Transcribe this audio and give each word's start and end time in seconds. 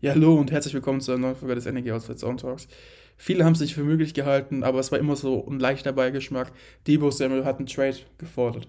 Ja, 0.00 0.12
hallo 0.12 0.36
und 0.36 0.52
herzlich 0.52 0.74
willkommen 0.74 1.00
zu 1.00 1.10
einer 1.10 1.22
neuen 1.22 1.34
Folge 1.34 1.56
des 1.56 1.66
Energy 1.66 1.90
Outside 1.90 2.18
Sound 2.18 2.38
Talks. 2.38 2.68
Viele 3.16 3.44
haben 3.44 3.54
es 3.54 3.58
sich 3.58 3.74
für 3.74 3.82
möglich 3.82 4.14
gehalten, 4.14 4.62
aber 4.62 4.78
es 4.78 4.92
war 4.92 4.98
immer 5.00 5.16
so 5.16 5.44
ein 5.50 5.58
leichter 5.58 5.92
Beigeschmack. 5.92 6.52
Debo 6.86 7.10
Samuel 7.10 7.44
hat 7.44 7.58
einen 7.58 7.66
Trade 7.66 7.96
gefordert. 8.16 8.68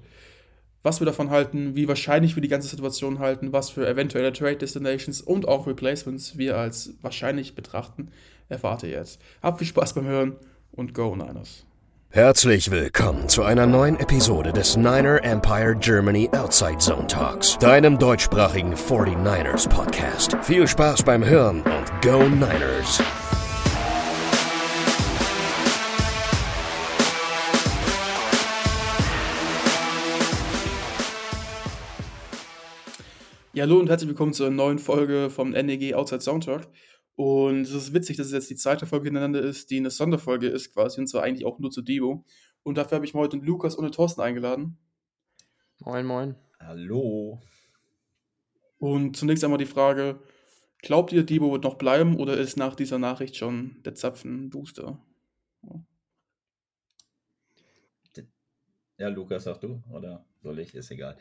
Was 0.82 1.00
wir 1.02 1.06
davon 1.06 1.30
halten, 1.30 1.76
wie 1.76 1.88
wahrscheinlich 1.88 2.36
wir 2.36 2.42
die 2.42 2.48
ganze 2.48 2.68
Situation 2.68 3.20
halten, 3.20 3.54
was 3.54 3.70
für 3.70 3.88
eventuelle 3.88 4.34
Trade 4.34 4.56
Destinations 4.56 5.22
und 5.22 5.48
auch 5.48 5.68
Replacements 5.68 6.40
wir 6.40 6.58
als 6.58 6.96
wahrscheinlich 7.04 7.54
betrachten, 7.54 8.10
erfahrt 8.48 8.82
ihr 8.82 8.90
jetzt. 8.90 9.22
Habt 9.44 9.60
viel 9.60 9.68
Spaß 9.68 9.94
beim 9.94 10.08
Hören 10.08 10.36
und 10.72 10.96
Go 10.96 11.16
Niners! 11.16 11.64
Herzlich 12.12 12.72
willkommen 12.72 13.30
zu 13.30 13.44
einer 13.44 13.68
neuen 13.68 14.00
Episode 14.00 14.52
des 14.52 14.76
Niner 14.76 15.24
Empire 15.24 15.76
Germany 15.76 16.28
Outside 16.32 16.80
Zone 16.80 17.06
Talks, 17.06 17.56
deinem 17.60 18.00
deutschsprachigen 18.00 18.74
49ers 18.74 19.70
Podcast. 19.70 20.36
Viel 20.42 20.68
Spaß 20.68 21.04
beim 21.04 21.24
Hören 21.24 21.62
und 21.62 22.02
Go 22.02 22.24
Niners! 22.28 23.00
Ja, 33.54 33.66
hallo 33.66 33.78
und 33.78 33.88
herzlich 33.88 34.10
willkommen 34.10 34.34
zu 34.34 34.46
einer 34.46 34.56
neuen 34.56 34.80
Folge 34.80 35.30
vom 35.30 35.52
NEG 35.52 35.94
Outside 35.94 36.22
Soundtalk. 36.22 36.64
Und 37.20 37.64
es 37.64 37.74
ist 37.74 37.94
witzig, 37.94 38.16
dass 38.16 38.28
es 38.28 38.32
jetzt 38.32 38.50
die 38.50 38.56
zweite 38.56 38.86
Folge 38.86 39.08
hintereinander 39.08 39.42
ist, 39.42 39.72
die 39.72 39.78
eine 39.78 39.90
Sonderfolge 39.90 40.48
ist 40.48 40.74
quasi, 40.74 41.02
und 41.02 41.08
zwar 41.08 41.22
eigentlich 41.22 41.46
auch 41.46 41.60
nur 41.60 41.70
zu 41.70 41.82
Debo. 41.82 42.24
Und 42.64 42.78
dafür 42.78 42.96
habe 42.96 43.06
ich 43.06 43.14
mal 43.14 43.20
heute 43.20 43.38
den 43.38 43.46
Lukas 43.46 43.76
und 43.76 43.84
den 43.84 43.92
Thorsten 43.92 44.22
eingeladen. 44.22 44.78
Moin, 45.80 46.06
moin. 46.06 46.36
Hallo. 46.62 47.42
Und 48.78 49.18
zunächst 49.18 49.44
einmal 49.44 49.58
die 49.58 49.66
Frage, 49.66 50.22
glaubt 50.78 51.12
ihr, 51.12 51.24
Debo 51.26 51.52
wird 51.52 51.66
noch 51.66 51.76
bleiben 51.76 52.16
oder 52.16 52.38
ist 52.38 52.56
nach 52.56 52.76
dieser 52.76 53.00
Nachricht 53.00 53.36
schon 53.36 53.84
der 53.84 53.96
Zapfen 53.96 54.50
Booster? 54.50 54.98
Ja, 58.98 59.10
Lukas, 59.10 59.44
sag 59.44 59.60
du, 59.60 59.84
oder 59.92 60.26
soll 60.42 60.60
ich? 60.60 60.74
Ist 60.74 60.90
egal. 60.92 61.18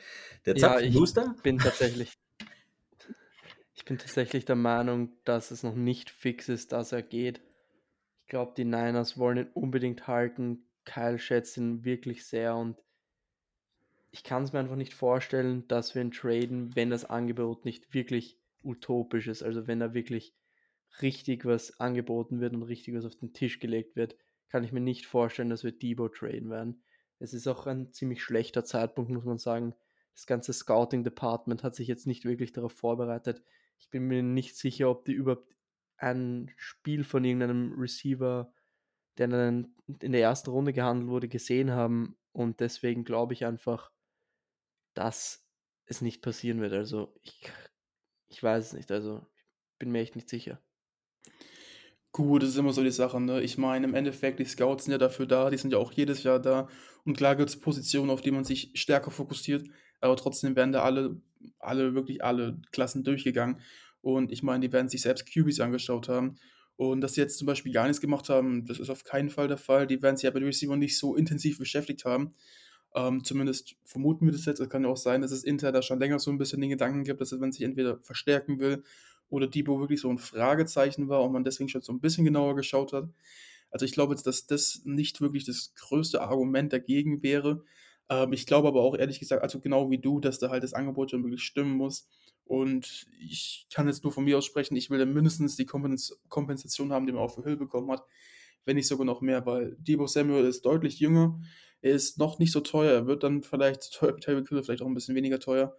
Der 0.47 0.57
Ja, 0.57 0.79
ich 0.79 0.95
Zapfenbooster? 0.95 1.35
bin 1.43 1.59
tatsächlich, 1.59 2.13
ich 3.79 3.85
bin 3.85 3.97
tatsächlich 3.97 4.45
der 4.45 4.57
Meinung, 4.57 5.13
dass 5.25 5.53
es 5.53 5.63
noch 5.63 5.77
nicht 5.77 6.11
fix 6.11 6.49
ist, 6.49 6.73
dass 6.73 6.91
er 6.91 7.01
geht. 7.01 7.41
Ich 8.23 8.27
glaube, 8.27 8.53
die 8.57 8.65
Niners 8.65 9.19
wollen 9.19 9.39
ihn 9.39 9.51
unbedingt 9.55 10.09
halten. 10.09 10.67
Kyle 10.85 11.17
schätzt 11.21 11.57
ihn 11.57 11.85
wirklich 11.85 12.27
sehr 12.27 12.57
und 12.57 12.77
ich 14.11 14.25
kann 14.25 14.43
es 14.43 14.53
mir 14.53 14.59
einfach 14.59 14.75
nicht 14.75 14.95
vorstellen, 14.95 15.69
dass 15.69 15.95
wir 15.95 16.03
ihn 16.03 16.11
traden, 16.11 16.75
wenn 16.75 16.91
das 16.91 17.05
Angebot 17.05 17.65
nicht 17.65 17.95
wirklich 17.95 18.41
utopisch 18.65 19.29
ist. 19.29 19.45
Also 19.45 19.69
wenn 19.69 19.79
da 19.79 19.95
wirklich 19.95 20.35
richtig 21.01 21.45
was 21.45 21.79
angeboten 21.79 22.41
wird 22.41 22.55
und 22.55 22.65
richtig 22.65 22.97
was 22.97 23.05
auf 23.05 23.15
den 23.15 23.33
Tisch 23.33 23.61
gelegt 23.61 23.95
wird, 23.95 24.17
kann 24.49 24.65
ich 24.65 24.73
mir 24.73 24.81
nicht 24.81 25.07
vorstellen, 25.07 25.51
dass 25.51 25.63
wir 25.63 25.71
Debo 25.71 26.09
traden 26.09 26.51
werden. 26.51 26.83
Es 27.21 27.33
ist 27.33 27.47
auch 27.47 27.69
ein 27.69 27.93
ziemlich 27.93 28.25
schlechter 28.25 28.65
Zeitpunkt, 28.65 29.13
muss 29.13 29.25
man 29.25 29.39
sagen. 29.39 29.77
Das 30.15 30.27
ganze 30.27 30.53
Scouting 30.53 31.05
Department 31.05 31.63
hat 31.63 31.77
sich 31.77 31.87
jetzt 31.87 32.09
nicht 32.09 32.25
wirklich 32.25 32.51
darauf 32.51 32.73
vorbereitet. 32.73 33.41
Ich 33.79 33.91
bin 33.91 34.05
mir 34.05 34.23
nicht 34.23 34.57
sicher, 34.57 34.91
ob 34.91 35.05
die 35.05 35.13
überhaupt 35.13 35.55
ein 35.97 36.53
Spiel 36.57 37.05
von 37.05 37.25
irgendeinem 37.25 37.73
Receiver, 37.79 38.53
der 39.17 39.29
in, 39.29 39.73
der 39.87 40.21
ersten 40.21 40.51
Runde 40.51 40.73
gehandelt 40.73 41.09
wurde, 41.11 41.29
gesehen 41.29 41.73
haben. 41.73 42.17
Und 42.33 42.61
deswegen 42.61 43.05
glaube 43.05 43.35
ich 43.35 43.45
einfach, 43.45 43.91
dass 44.95 45.47
es 45.87 46.01
nicht 46.01 46.23
passieren 46.23 46.61
wird. 46.61 46.73
Also 46.73 47.15
ich, 47.23 47.51
ich 48.29 48.43
weiß 48.43 48.67
es 48.67 48.73
nicht. 48.75 48.91
Also 48.91 49.27
ich 49.35 49.79
bin 49.79 49.91
mir 49.91 50.01
echt 50.01 50.17
nicht 50.17 50.29
sicher. 50.29 50.61
Gut, 52.13 52.43
das 52.43 52.51
ist 52.51 52.57
immer 52.57 52.73
so 52.73 52.83
die 52.83 52.91
Sache, 52.91 53.21
ne? 53.21 53.43
Ich 53.43 53.59
meine, 53.59 53.87
im 53.87 53.95
Endeffekt, 53.95 54.39
die 54.41 54.45
Scouts 54.45 54.85
sind 54.85 54.93
ja 54.93 54.99
dafür 54.99 55.27
da, 55.27 55.51
die 55.51 55.59
sind 55.59 55.73
ja 55.73 55.79
auch 55.79 55.93
jedes 55.93 56.23
Jahr 56.23 56.41
da. 56.41 56.69
Und 57.05 57.17
klar 57.17 57.37
gibt 57.37 57.51
es 57.51 57.61
Positionen, 57.61 58.11
auf 58.11 58.23
die 58.23 58.31
man 58.31 58.45
sich 58.45 58.73
stärker 58.75 59.11
fokussiert, 59.11 59.69
aber 60.01 60.17
trotzdem 60.17 60.57
werden 60.57 60.73
da 60.73 60.83
alle, 60.83 61.21
alle, 61.59 61.95
wirklich 61.95 62.25
alle 62.25 62.61
Klassen 62.73 63.05
durchgegangen. 63.05 63.61
Und 64.01 64.33
ich 64.33 64.43
meine, 64.43 64.67
die 64.67 64.73
werden 64.73 64.89
sich 64.89 65.03
selbst 65.03 65.27
QBs 65.33 65.61
angeschaut 65.61 66.09
haben. 66.09 66.37
Und 66.77 67.01
dass 67.01 67.15
sie 67.15 67.21
jetzt 67.21 67.39
zum 67.39 67.47
Beispiel 67.47 67.73
gar 67.73 67.85
nichts 67.85 68.01
gemacht 68.01 68.29
haben, 68.29 68.65
das 68.65 68.79
ist 68.79 68.91
auf 68.91 69.03
keinen 69.03 69.31
Fall 69.31 69.49
der 69.49 69.57
Fall. 69.57 69.87
Die 69.87 70.01
werden 70.01 70.17
sich 70.17 70.33
bei 70.33 70.39
den 70.39 70.47
Receiver 70.47 70.77
nicht 70.77 70.97
so 70.97 71.17
intensiv 71.17 71.59
beschäftigt 71.59 72.05
haben. 72.05 72.35
Ähm, 72.95 73.25
zumindest 73.25 73.77
vermuten 73.85 74.27
wir 74.27 74.33
das 74.33 74.45
jetzt. 74.45 74.61
Es 74.61 74.69
kann 74.69 74.85
ja 74.85 74.89
auch 74.89 74.97
sein, 74.97 75.21
dass 75.21 75.33
es 75.33 75.45
Inter 75.45 75.73
da 75.73 75.83
schon 75.83 75.99
länger 75.99 76.19
so 76.19 76.31
ein 76.31 76.39
bisschen 76.39 76.61
den 76.61 76.71
Gedanken 76.71 77.05
gibt, 77.05 77.21
dass 77.21 77.33
man 77.33 77.53
sich 77.53 77.63
entweder 77.63 77.99
verstärken 78.01 78.61
will 78.61 78.85
oder 79.29 79.47
Debo 79.47 79.81
wirklich 79.81 80.01
so 80.01 80.09
ein 80.09 80.19
Fragezeichen 80.19 81.09
war 81.09 81.23
und 81.23 81.33
man 81.33 81.45
deswegen 81.45 81.69
schon 81.69 81.83
so 81.83 81.93
ein 81.93 82.01
bisschen 82.01 82.25
genauer 82.25 82.57
geschaut 82.57 82.93
hat. 82.93 83.09
Also 83.71 83.85
ich 83.85 83.93
glaube 83.93 84.15
jetzt, 84.15 84.27
dass 84.27 84.47
das 84.47 84.83
nicht 84.85 85.21
wirklich 85.21 85.45
das 85.45 85.75
größte 85.75 86.23
Argument 86.23 86.73
dagegen 86.73 87.23
wäre. 87.23 87.65
Ähm, 88.11 88.33
ich 88.33 88.47
glaube 88.47 88.69
aber 88.69 88.83
auch 88.83 88.97
ehrlich 88.97 89.21
gesagt, 89.21 89.43
also 89.43 89.61
genau 89.61 89.91
wie 89.91 89.99
du, 89.99 90.21
dass 90.21 90.39
da 90.39 90.51
halt 90.51 90.63
das 90.63 90.75
Angebot 90.75 91.11
schon 91.11 91.23
wirklich 91.25 91.43
stimmen 91.43 91.73
muss. 91.77 92.09
Und 92.45 93.07
ich 93.21 93.67
kann 93.73 93.89
jetzt 93.89 94.05
nur 94.05 94.13
von 94.13 94.25
mir 94.25 94.39
aus 94.39 94.47
sprechen, 94.47 94.77
ich 94.77 94.89
will 94.91 94.99
dann 94.99 95.13
mindestens 95.13 95.57
die 95.57 95.67
Kompens- 95.67 96.15
Kompensation 96.29 96.93
haben, 96.93 97.07
die 97.07 97.13
man 97.13 97.23
auch 97.23 97.35
für 97.35 97.45
Hill 97.45 97.57
bekommen 97.57 97.91
hat, 97.91 98.05
wenn 98.65 98.77
nicht 98.77 98.89
sogar 98.89 99.05
noch 99.05 99.21
mehr, 99.21 99.45
weil 99.47 99.77
Debo 99.79 100.07
Samuel 100.07 100.47
ist 100.47 100.65
deutlich 100.65 100.99
jünger, 100.99 101.39
er 101.83 101.93
ist 101.93 102.19
noch 102.19 102.39
nicht 102.39 102.53
so 102.53 102.61
teuer, 102.61 102.93
er 102.93 103.07
wird 103.07 103.23
dann 103.23 103.43
vielleicht 103.43 103.93
Tyreek 104.21 104.49
Hill 104.49 104.63
vielleicht 104.63 104.83
auch 104.83 104.87
ein 104.87 104.95
bisschen 104.95 105.15
weniger 105.15 105.39
teuer. 105.41 105.77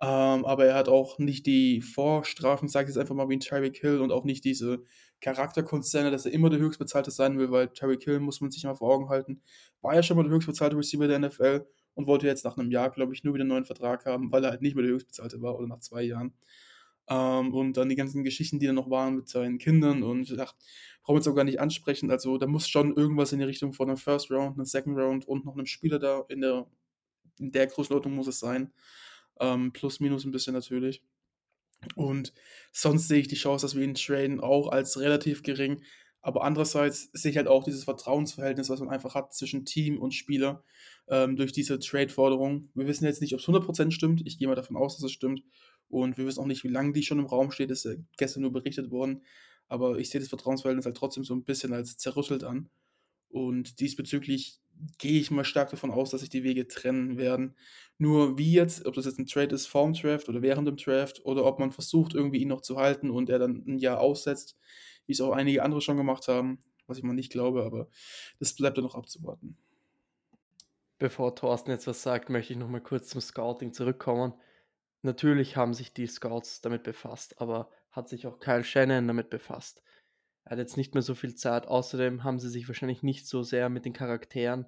Ähm, 0.00 0.44
aber 0.44 0.66
er 0.66 0.74
hat 0.74 0.88
auch 0.88 1.18
nicht 1.18 1.46
die 1.46 1.80
Vorstrafen, 1.80 2.68
sage 2.68 2.84
ich 2.84 2.94
jetzt 2.94 3.00
einfach 3.00 3.14
mal, 3.14 3.28
wie 3.28 3.36
ein 3.36 3.40
Tyreek 3.40 3.76
Hill 3.78 4.00
und 4.00 4.12
auch 4.12 4.24
nicht 4.24 4.44
diese 4.44 4.84
Charakterkonzerne, 5.24 6.10
dass 6.10 6.26
er 6.26 6.32
immer 6.32 6.50
der 6.50 6.58
höchstbezahlte 6.58 7.10
sein 7.10 7.38
will, 7.38 7.50
weil 7.50 7.68
Tyreek 7.68 8.04
Hill, 8.04 8.20
muss 8.20 8.42
man 8.42 8.50
sich 8.50 8.64
mal 8.64 8.74
vor 8.74 8.92
Augen 8.92 9.08
halten, 9.08 9.40
war 9.80 9.94
ja 9.94 10.02
schon 10.02 10.18
mal 10.18 10.22
der 10.22 10.32
höchstbezahlte 10.32 10.76
Receiver 10.76 11.08
der 11.08 11.18
NFL 11.18 11.66
und 11.94 12.06
wollte 12.06 12.26
jetzt 12.26 12.44
nach 12.44 12.58
einem 12.58 12.70
Jahr, 12.70 12.90
glaube 12.90 13.14
ich, 13.14 13.24
nur 13.24 13.32
wieder 13.32 13.42
einen 13.42 13.48
neuen 13.48 13.64
Vertrag 13.64 14.04
haben, 14.04 14.30
weil 14.30 14.44
er 14.44 14.50
halt 14.50 14.60
nicht 14.60 14.74
mehr 14.74 14.84
der 14.84 14.92
höchstbezahlte 14.92 15.40
war 15.40 15.56
oder 15.56 15.66
nach 15.66 15.80
zwei 15.80 16.02
Jahren. 16.02 16.34
Ähm, 17.08 17.54
und 17.54 17.74
dann 17.78 17.88
die 17.88 17.96
ganzen 17.96 18.22
Geschichten, 18.22 18.58
die 18.58 18.66
da 18.66 18.74
noch 18.74 18.90
waren 18.90 19.16
mit 19.16 19.28
seinen 19.28 19.56
Kindern 19.56 20.02
und 20.02 20.30
ich 20.30 20.36
dachte, 20.36 20.58
brauchen 21.02 21.16
wir 21.16 21.20
jetzt 21.20 21.28
auch 21.28 21.34
gar 21.34 21.44
nicht 21.44 21.60
ansprechen. 21.60 22.10
Also 22.10 22.36
da 22.36 22.46
muss 22.46 22.68
schon 22.68 22.94
irgendwas 22.94 23.32
in 23.32 23.38
die 23.38 23.46
Richtung 23.46 23.72
von 23.72 23.88
einem 23.88 23.96
First 23.96 24.30
Round, 24.30 24.56
einem 24.56 24.66
Second 24.66 24.98
Round 24.98 25.26
und 25.26 25.46
noch 25.46 25.54
einem 25.54 25.66
Spieler 25.66 25.98
da 25.98 26.24
in 26.28 26.42
der, 26.42 26.66
in 27.38 27.50
der 27.50 27.66
Größenordnung 27.66 28.14
muss 28.14 28.26
es 28.26 28.40
sein. 28.40 28.72
Ähm, 29.40 29.72
plus, 29.72 30.00
minus 30.00 30.26
ein 30.26 30.32
bisschen 30.32 30.52
natürlich. 30.52 31.02
Und 31.94 32.32
sonst 32.72 33.08
sehe 33.08 33.20
ich 33.20 33.28
die 33.28 33.36
Chance, 33.36 33.64
dass 33.64 33.76
wir 33.76 33.84
ihn 33.84 33.94
traden, 33.94 34.40
auch 34.40 34.68
als 34.68 34.98
relativ 34.98 35.42
gering. 35.42 35.82
Aber 36.22 36.42
andererseits 36.42 37.10
sehe 37.12 37.30
ich 37.30 37.36
halt 37.36 37.48
auch 37.48 37.64
dieses 37.64 37.84
Vertrauensverhältnis, 37.84 38.70
was 38.70 38.80
man 38.80 38.88
einfach 38.88 39.14
hat 39.14 39.34
zwischen 39.34 39.66
Team 39.66 40.00
und 40.00 40.14
Spieler 40.14 40.64
ähm, 41.08 41.36
durch 41.36 41.52
diese 41.52 41.78
Trade-Forderung. 41.78 42.70
Wir 42.74 42.86
wissen 42.86 43.04
jetzt 43.04 43.20
nicht, 43.20 43.34
ob 43.34 43.40
es 43.40 43.46
100% 43.46 43.90
stimmt. 43.90 44.22
Ich 44.24 44.38
gehe 44.38 44.48
mal 44.48 44.54
davon 44.54 44.76
aus, 44.76 44.96
dass 44.96 45.04
es 45.04 45.12
stimmt. 45.12 45.42
Und 45.88 46.16
wir 46.16 46.24
wissen 46.24 46.40
auch 46.40 46.46
nicht, 46.46 46.64
wie 46.64 46.68
lange 46.68 46.92
die 46.92 47.02
schon 47.02 47.18
im 47.18 47.26
Raum 47.26 47.50
steht. 47.50 47.70
Das 47.70 47.84
ist 47.84 47.98
gestern 48.16 48.40
nur 48.40 48.52
berichtet 48.52 48.90
worden. 48.90 49.22
Aber 49.68 49.98
ich 49.98 50.08
sehe 50.08 50.20
das 50.20 50.30
Vertrauensverhältnis 50.30 50.86
halt 50.86 50.96
trotzdem 50.96 51.24
so 51.24 51.34
ein 51.34 51.44
bisschen 51.44 51.74
als 51.74 51.98
zerrüttelt 51.98 52.42
an. 52.42 52.70
Und 53.28 53.80
diesbezüglich 53.80 54.60
gehe 54.98 55.20
ich 55.20 55.30
mal 55.30 55.44
stark 55.44 55.70
davon 55.70 55.90
aus, 55.90 56.10
dass 56.10 56.20
sich 56.20 56.30
die 56.30 56.44
Wege 56.44 56.68
trennen 56.68 57.16
werden. 57.16 57.56
Nur 57.98 58.38
wie 58.38 58.52
jetzt, 58.52 58.86
ob 58.86 58.94
das 58.94 59.04
jetzt 59.04 59.18
ein 59.18 59.26
Trade 59.26 59.54
ist 59.54 59.66
vorm 59.66 59.92
Draft 59.92 60.28
oder 60.28 60.42
während 60.42 60.66
dem 60.66 60.76
Draft 60.76 61.24
oder 61.24 61.44
ob 61.44 61.58
man 61.58 61.70
versucht, 61.70 62.14
irgendwie 62.14 62.38
ihn 62.38 62.48
noch 62.48 62.60
zu 62.60 62.76
halten 62.76 63.10
und 63.10 63.30
er 63.30 63.38
dann 63.38 63.64
ein 63.66 63.78
Jahr 63.78 64.00
aussetzt, 64.00 64.58
wie 65.06 65.12
es 65.12 65.20
auch 65.20 65.32
einige 65.32 65.62
andere 65.62 65.80
schon 65.80 65.96
gemacht 65.96 66.28
haben, 66.28 66.58
was 66.86 66.98
ich 66.98 67.04
mal 67.04 67.14
nicht 67.14 67.32
glaube, 67.32 67.64
aber 67.64 67.88
das 68.40 68.54
bleibt 68.54 68.76
dann 68.76 68.84
noch 68.84 68.96
abzuwarten. 68.96 69.56
Bevor 70.98 71.34
Thorsten 71.34 71.70
jetzt 71.70 71.86
was 71.86 72.02
sagt, 72.02 72.30
möchte 72.30 72.52
ich 72.52 72.58
noch 72.58 72.68
mal 72.68 72.80
kurz 72.80 73.08
zum 73.08 73.20
Scouting 73.20 73.72
zurückkommen. 73.72 74.34
Natürlich 75.02 75.56
haben 75.56 75.74
sich 75.74 75.92
die 75.92 76.06
Scouts 76.06 76.62
damit 76.62 76.82
befasst, 76.82 77.40
aber 77.40 77.70
hat 77.90 78.08
sich 78.08 78.26
auch 78.26 78.38
Kyle 78.38 78.64
Shannon 78.64 79.06
damit 79.06 79.28
befasst. 79.30 79.82
Er 80.44 80.52
hat 80.52 80.58
jetzt 80.58 80.76
nicht 80.76 80.94
mehr 80.94 81.02
so 81.02 81.14
viel 81.14 81.34
Zeit. 81.34 81.66
Außerdem 81.66 82.24
haben 82.24 82.38
sie 82.38 82.48
sich 82.48 82.68
wahrscheinlich 82.68 83.02
nicht 83.02 83.26
so 83.26 83.42
sehr 83.42 83.68
mit 83.68 83.84
den 83.84 83.92
Charakteren 83.92 84.66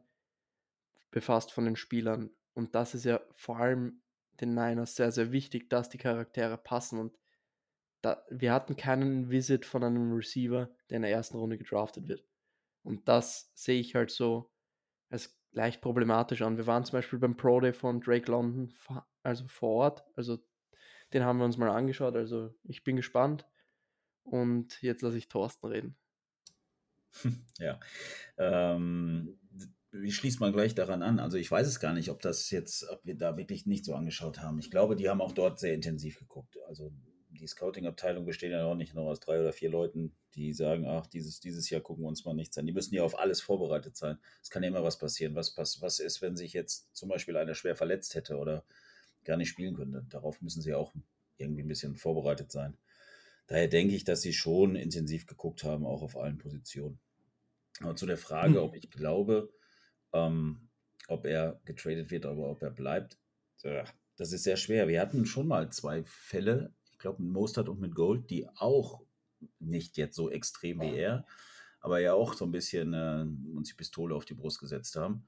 befasst 1.10 1.52
von 1.52 1.64
den 1.64 1.76
Spielern. 1.76 2.30
Und 2.54 2.74
das 2.74 2.94
ist 2.94 3.04
ja 3.04 3.20
vor 3.34 3.58
allem 3.58 4.02
den 4.40 4.54
Niners 4.54 4.96
sehr, 4.96 5.12
sehr 5.12 5.32
wichtig, 5.32 5.70
dass 5.70 5.88
die 5.88 5.98
Charaktere 5.98 6.58
passen. 6.58 6.98
Und 6.98 7.18
da, 8.02 8.22
wir 8.30 8.52
hatten 8.52 8.76
keinen 8.76 9.30
Visit 9.30 9.64
von 9.64 9.82
einem 9.82 10.12
Receiver, 10.12 10.70
der 10.90 10.96
in 10.96 11.02
der 11.02 11.10
ersten 11.10 11.36
Runde 11.36 11.58
gedraftet 11.58 12.08
wird. 12.08 12.24
Und 12.82 13.08
das 13.08 13.50
sehe 13.54 13.80
ich 13.80 13.94
halt 13.94 14.10
so 14.10 14.50
als 15.10 15.38
leicht 15.52 15.80
problematisch 15.80 16.42
an. 16.42 16.56
Wir 16.56 16.66
waren 16.66 16.84
zum 16.84 16.98
Beispiel 16.98 17.18
beim 17.18 17.36
Pro 17.36 17.60
Day 17.60 17.72
von 17.72 18.00
Drake 18.00 18.30
London, 18.30 18.72
also 19.22 19.46
vor 19.48 19.70
Ort. 19.70 20.04
Also 20.14 20.38
den 21.12 21.24
haben 21.24 21.38
wir 21.38 21.44
uns 21.44 21.56
mal 21.56 21.70
angeschaut. 21.70 22.14
Also 22.14 22.54
ich 22.64 22.84
bin 22.84 22.96
gespannt. 22.96 23.46
Und 24.22 24.82
jetzt 24.82 25.02
lasse 25.02 25.18
ich 25.18 25.28
Thorsten 25.28 25.66
reden. 25.66 25.96
Ja. 27.58 27.80
Ähm, 28.36 29.38
wie 30.00 30.12
schließt 30.12 30.40
man 30.40 30.52
gleich 30.52 30.74
daran 30.74 31.02
an? 31.02 31.18
Also 31.18 31.36
ich 31.36 31.50
weiß 31.50 31.66
es 31.66 31.80
gar 31.80 31.92
nicht, 31.92 32.10
ob 32.10 32.20
das 32.20 32.50
jetzt, 32.50 32.88
ob 32.88 33.04
wir 33.04 33.16
da 33.16 33.36
wirklich 33.36 33.66
nicht 33.66 33.84
so 33.84 33.94
angeschaut 33.94 34.40
haben. 34.40 34.58
Ich 34.58 34.70
glaube, 34.70 34.96
die 34.96 35.08
haben 35.08 35.20
auch 35.20 35.32
dort 35.32 35.58
sehr 35.58 35.74
intensiv 35.74 36.18
geguckt. 36.18 36.56
Also 36.66 36.92
die 37.30 37.46
Scouting-Abteilung 37.46 38.24
besteht 38.24 38.52
ja 38.52 38.64
auch 38.64 38.74
nicht 38.74 38.94
nur 38.94 39.04
aus 39.04 39.20
drei 39.20 39.40
oder 39.40 39.52
vier 39.52 39.70
Leuten, 39.70 40.16
die 40.34 40.52
sagen, 40.52 40.86
ach, 40.86 41.06
dieses, 41.06 41.40
dieses 41.40 41.68
Jahr 41.70 41.80
gucken 41.80 42.04
wir 42.04 42.08
uns 42.08 42.24
mal 42.24 42.34
nichts 42.34 42.56
an. 42.58 42.66
Die 42.66 42.72
müssen 42.72 42.94
ja 42.94 43.02
auf 43.02 43.18
alles 43.18 43.40
vorbereitet 43.40 43.96
sein. 43.96 44.18
Es 44.42 44.50
kann 44.50 44.62
ja 44.62 44.68
immer 44.68 44.82
was 44.82 44.98
passieren. 44.98 45.34
Was, 45.34 45.56
was, 45.56 45.80
was 45.82 45.98
ist, 45.98 46.22
wenn 46.22 46.36
sich 46.36 46.52
jetzt 46.52 46.94
zum 46.94 47.08
Beispiel 47.08 47.36
einer 47.36 47.54
schwer 47.54 47.76
verletzt 47.76 48.14
hätte 48.14 48.36
oder 48.36 48.64
gar 49.24 49.36
nicht 49.36 49.50
spielen 49.50 49.74
könnte? 49.74 50.04
Darauf 50.08 50.40
müssen 50.40 50.62
sie 50.62 50.74
auch 50.74 50.94
irgendwie 51.36 51.62
ein 51.62 51.68
bisschen 51.68 51.96
vorbereitet 51.96 52.50
sein. 52.50 52.76
Daher 53.46 53.68
denke 53.68 53.94
ich, 53.94 54.04
dass 54.04 54.22
sie 54.22 54.32
schon 54.32 54.74
intensiv 54.74 55.26
geguckt 55.26 55.62
haben, 55.62 55.86
auch 55.86 56.02
auf 56.02 56.16
allen 56.16 56.38
Positionen. 56.38 56.98
Aber 57.80 57.94
zu 57.94 58.06
der 58.06 58.18
Frage, 58.18 58.62
ob 58.62 58.74
ich 58.74 58.90
glaube, 58.90 59.50
ähm, 60.12 60.68
ob 61.08 61.26
er 61.26 61.60
getradet 61.64 62.10
wird 62.10 62.26
oder 62.26 62.48
ob 62.48 62.62
er 62.62 62.70
bleibt, 62.70 63.18
das 64.16 64.32
ist 64.32 64.44
sehr 64.44 64.56
schwer. 64.56 64.88
Wir 64.88 65.00
hatten 65.00 65.26
schon 65.26 65.48
mal 65.48 65.70
zwei 65.72 66.04
Fälle, 66.04 66.74
ich 66.90 66.98
glaube 66.98 67.22
mit 67.22 67.32
Mostert 67.32 67.68
und 67.68 67.80
mit 67.80 67.94
Gold, 67.94 68.30
die 68.30 68.48
auch 68.56 69.02
nicht 69.58 69.96
jetzt 69.96 70.16
so 70.16 70.30
extrem 70.30 70.80
wie 70.80 70.96
er, 70.96 71.26
aber 71.80 72.00
ja 72.00 72.14
auch 72.14 72.34
so 72.34 72.44
ein 72.44 72.52
bisschen 72.52 72.94
äh, 72.94 73.26
uns 73.54 73.68
die 73.68 73.74
Pistole 73.74 74.14
auf 74.14 74.24
die 74.24 74.34
Brust 74.34 74.60
gesetzt 74.60 74.96
haben. 74.96 75.26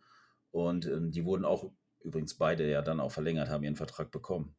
Und 0.51 0.87
ähm, 0.87 1.11
die 1.11 1.25
wurden 1.25 1.45
auch 1.45 1.71
übrigens 2.03 2.35
beide 2.35 2.69
ja 2.69 2.83
dann 2.83 3.01
auch 3.01 3.13
verlängert, 3.13 3.49
haben 3.49 3.65
ihren 3.65 3.77
Vertrag 3.77 4.11
bekommen. 4.11 4.57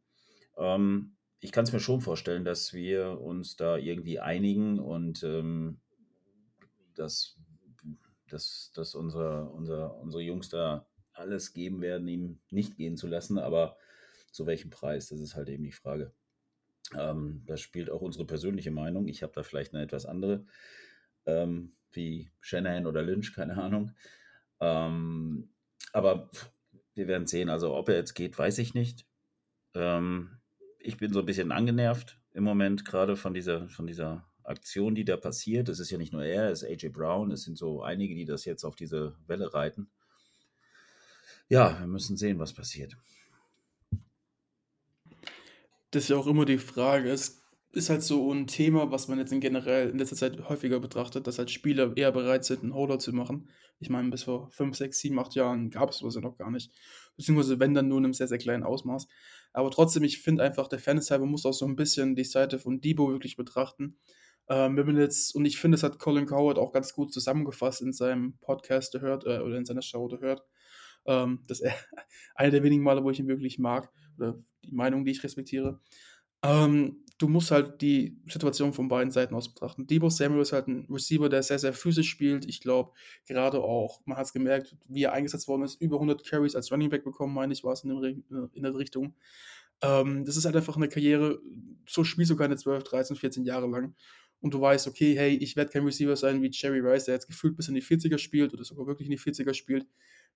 Ähm, 0.57 1.15
ich 1.39 1.51
kann 1.51 1.63
es 1.63 1.71
mir 1.71 1.79
schon 1.79 2.01
vorstellen, 2.01 2.45
dass 2.45 2.73
wir 2.73 3.19
uns 3.21 3.55
da 3.55 3.77
irgendwie 3.77 4.19
einigen 4.19 4.79
und 4.79 5.23
ähm, 5.23 5.79
dass, 6.95 7.39
dass, 8.29 8.71
dass 8.73 8.95
unser, 8.95 9.51
unser, 9.53 9.95
unsere 9.97 10.23
Jungs 10.23 10.49
da 10.49 10.87
alles 11.13 11.53
geben 11.53 11.81
werden, 11.81 12.07
ihm 12.07 12.39
nicht 12.49 12.77
gehen 12.77 12.97
zu 12.97 13.07
lassen, 13.07 13.37
aber 13.37 13.77
zu 14.31 14.45
welchem 14.45 14.69
Preis, 14.69 15.09
das 15.09 15.19
ist 15.19 15.35
halt 15.35 15.49
eben 15.49 15.63
die 15.63 15.71
Frage. 15.71 16.13
Ähm, 16.95 17.43
das 17.45 17.61
spielt 17.61 17.89
auch 17.89 18.01
unsere 18.01 18.25
persönliche 18.25 18.71
Meinung. 18.71 19.07
Ich 19.07 19.23
habe 19.23 19.33
da 19.33 19.43
vielleicht 19.43 19.73
eine 19.73 19.83
etwas 19.83 20.05
andere, 20.05 20.45
ähm, 21.25 21.73
wie 21.91 22.31
Shanahan 22.39 22.87
oder 22.87 23.01
Lynch, 23.01 23.33
keine 23.33 23.57
Ahnung. 23.61 23.91
Ähm, 24.59 25.49
aber 25.93 26.29
wir 26.93 27.07
werden 27.07 27.27
sehen. 27.27 27.49
Also, 27.49 27.75
ob 27.75 27.89
er 27.89 27.95
jetzt 27.95 28.13
geht, 28.13 28.37
weiß 28.37 28.57
ich 28.59 28.73
nicht. 28.73 29.05
Ähm, 29.73 30.39
ich 30.79 30.97
bin 30.97 31.13
so 31.13 31.19
ein 31.19 31.25
bisschen 31.25 31.51
angenervt 31.51 32.19
im 32.31 32.43
Moment, 32.43 32.85
gerade 32.85 33.15
von 33.15 33.33
dieser, 33.33 33.67
von 33.69 33.87
dieser 33.87 34.27
Aktion, 34.43 34.95
die 34.95 35.05
da 35.05 35.17
passiert. 35.17 35.69
Es 35.69 35.79
ist 35.79 35.91
ja 35.91 35.97
nicht 35.97 36.13
nur 36.13 36.23
er, 36.23 36.49
es 36.49 36.63
ist 36.63 36.69
AJ 36.69 36.89
Brown, 36.89 37.31
es 37.31 37.43
sind 37.43 37.57
so 37.57 37.81
einige, 37.81 38.15
die 38.15 38.25
das 38.25 38.45
jetzt 38.45 38.63
auf 38.63 38.75
diese 38.75 39.15
Welle 39.27 39.53
reiten. 39.53 39.89
Ja, 41.49 41.79
wir 41.79 41.87
müssen 41.87 42.17
sehen, 42.17 42.39
was 42.39 42.53
passiert. 42.53 42.95
Das 45.91 46.03
ist 46.03 46.09
ja 46.09 46.17
auch 46.17 46.27
immer 46.27 46.45
die 46.45 46.59
Frage. 46.59 47.09
Es 47.09 47.41
ist 47.71 47.89
halt 47.89 48.03
so 48.03 48.31
ein 48.31 48.47
Thema, 48.47 48.91
was 48.91 49.07
man 49.07 49.19
jetzt 49.19 49.31
in 49.31 49.39
generell 49.39 49.89
in 49.89 49.97
letzter 49.97 50.15
Zeit 50.15 50.49
häufiger 50.49 50.79
betrachtet, 50.79 51.27
dass 51.27 51.37
halt 51.37 51.51
Spieler 51.51 51.95
eher 51.95 52.11
bereit 52.11 52.45
sind, 52.45 52.63
einen 52.63 52.73
Holder 52.73 52.99
zu 52.99 53.13
machen. 53.13 53.49
Ich 53.79 53.89
meine, 53.89 54.09
bis 54.09 54.23
vor 54.23 54.49
5, 54.51 54.75
6, 54.75 54.99
7, 54.99 55.19
8 55.19 55.35
Jahren 55.35 55.69
gab 55.69 55.89
es 55.89 55.97
sowas 55.97 56.15
ja 56.15 56.21
noch 56.21 56.37
gar 56.37 56.51
nicht. 56.51 56.71
Beziehungsweise 57.15 57.59
wenn 57.59 57.73
dann 57.73 57.87
nur 57.87 57.99
in 57.99 58.05
einem 58.05 58.13
sehr, 58.13 58.27
sehr 58.27 58.37
kleinen 58.37 58.63
Ausmaß. 58.63 59.07
Aber 59.53 59.71
trotzdem, 59.71 60.03
ich 60.03 60.21
finde 60.21 60.43
einfach, 60.43 60.67
der 60.67 60.79
Fairness 60.79 61.11
halber 61.11 61.25
muss 61.25 61.45
auch 61.45 61.53
so 61.53 61.65
ein 61.65 61.75
bisschen 61.75 62.15
die 62.15 62.23
Seite 62.23 62.59
von 62.59 62.81
Debo 62.81 63.11
wirklich 63.11 63.35
betrachten. 63.35 63.97
Ähm, 64.49 64.77
wenn 64.77 64.85
man 64.87 64.97
jetzt, 64.97 65.35
und 65.35 65.45
ich 65.45 65.59
finde, 65.59 65.75
das 65.75 65.83
hat 65.83 65.99
Colin 65.99 66.25
Coward 66.25 66.57
auch 66.57 66.71
ganz 66.71 66.93
gut 66.93 67.13
zusammengefasst 67.13 67.81
in 67.81 67.93
seinem 67.93 68.33
Podcast 68.39 68.91
gehört, 68.93 69.25
äh, 69.25 69.39
oder 69.39 69.57
in 69.57 69.65
seiner 69.65 69.83
Show 69.83 70.07
gehört. 70.07 70.43
Ähm, 71.05 71.43
das 71.47 71.59
ist 71.59 71.71
einer 72.35 72.51
der 72.51 72.63
wenigen 72.63 72.83
Male, 72.83 73.03
wo 73.03 73.11
ich 73.11 73.19
ihn 73.19 73.27
wirklich 73.27 73.59
mag, 73.59 73.91
oder 74.17 74.37
die 74.65 74.73
Meinung, 74.73 75.05
die 75.05 75.11
ich 75.11 75.23
respektiere. 75.23 75.79
Ähm, 76.41 77.03
du 77.19 77.27
musst 77.27 77.51
halt 77.51 77.81
die 77.81 78.17
Situation 78.27 78.73
von 78.73 78.87
beiden 78.87 79.11
Seiten 79.11 79.35
aus 79.35 79.53
betrachten. 79.53 79.85
Debo 79.85 80.09
Samuel 80.09 80.41
ist 80.41 80.53
halt 80.53 80.67
ein 80.67 80.87
Receiver, 80.89 81.29
der 81.29 81.43
sehr, 81.43 81.59
sehr 81.59 81.73
physisch 81.73 82.09
spielt. 82.09 82.45
Ich 82.45 82.61
glaube, 82.61 82.93
gerade 83.27 83.61
auch, 83.61 84.01
man 84.05 84.17
hat 84.17 84.25
es 84.25 84.33
gemerkt, 84.33 84.75
wie 84.87 85.03
er 85.03 85.13
eingesetzt 85.13 85.47
worden 85.47 85.63
ist, 85.63 85.81
über 85.81 85.97
100 85.97 86.25
Carries 86.25 86.55
als 86.55 86.71
Running 86.71 86.89
Back 86.89 87.03
bekommen, 87.03 87.33
meine 87.33 87.53
ich, 87.53 87.63
war 87.63 87.73
es 87.73 87.83
in, 87.83 88.23
in 88.53 88.63
der 88.63 88.75
Richtung. 88.75 89.15
Ähm, 89.81 90.25
das 90.25 90.37
ist 90.37 90.45
halt 90.45 90.55
einfach 90.55 90.77
eine 90.77 90.89
Karriere, 90.89 91.39
so 91.87 92.03
spielst 92.03 92.31
du 92.31 92.35
keine 92.35 92.55
12, 92.55 92.83
13, 92.83 93.15
14 93.17 93.43
Jahre 93.43 93.67
lang. 93.67 93.95
Und 94.41 94.53
du 94.53 94.61
weißt, 94.61 94.87
okay, 94.87 95.15
hey, 95.17 95.35
ich 95.35 95.55
werde 95.55 95.71
kein 95.71 95.83
Receiver 95.83 96.15
sein 96.15 96.41
wie 96.41 96.49
Jerry 96.51 96.79
Rice, 96.79 97.05
der 97.05 97.15
jetzt 97.15 97.27
gefühlt 97.27 97.57
bis 97.57 97.67
in 97.67 97.75
die 97.75 97.83
40er 97.83 98.17
spielt 98.17 98.53
oder 98.53 98.63
sogar 98.63 98.87
wirklich 98.87 99.07
in 99.07 99.11
die 99.11 99.19
40er 99.19 99.53
spielt 99.53 99.85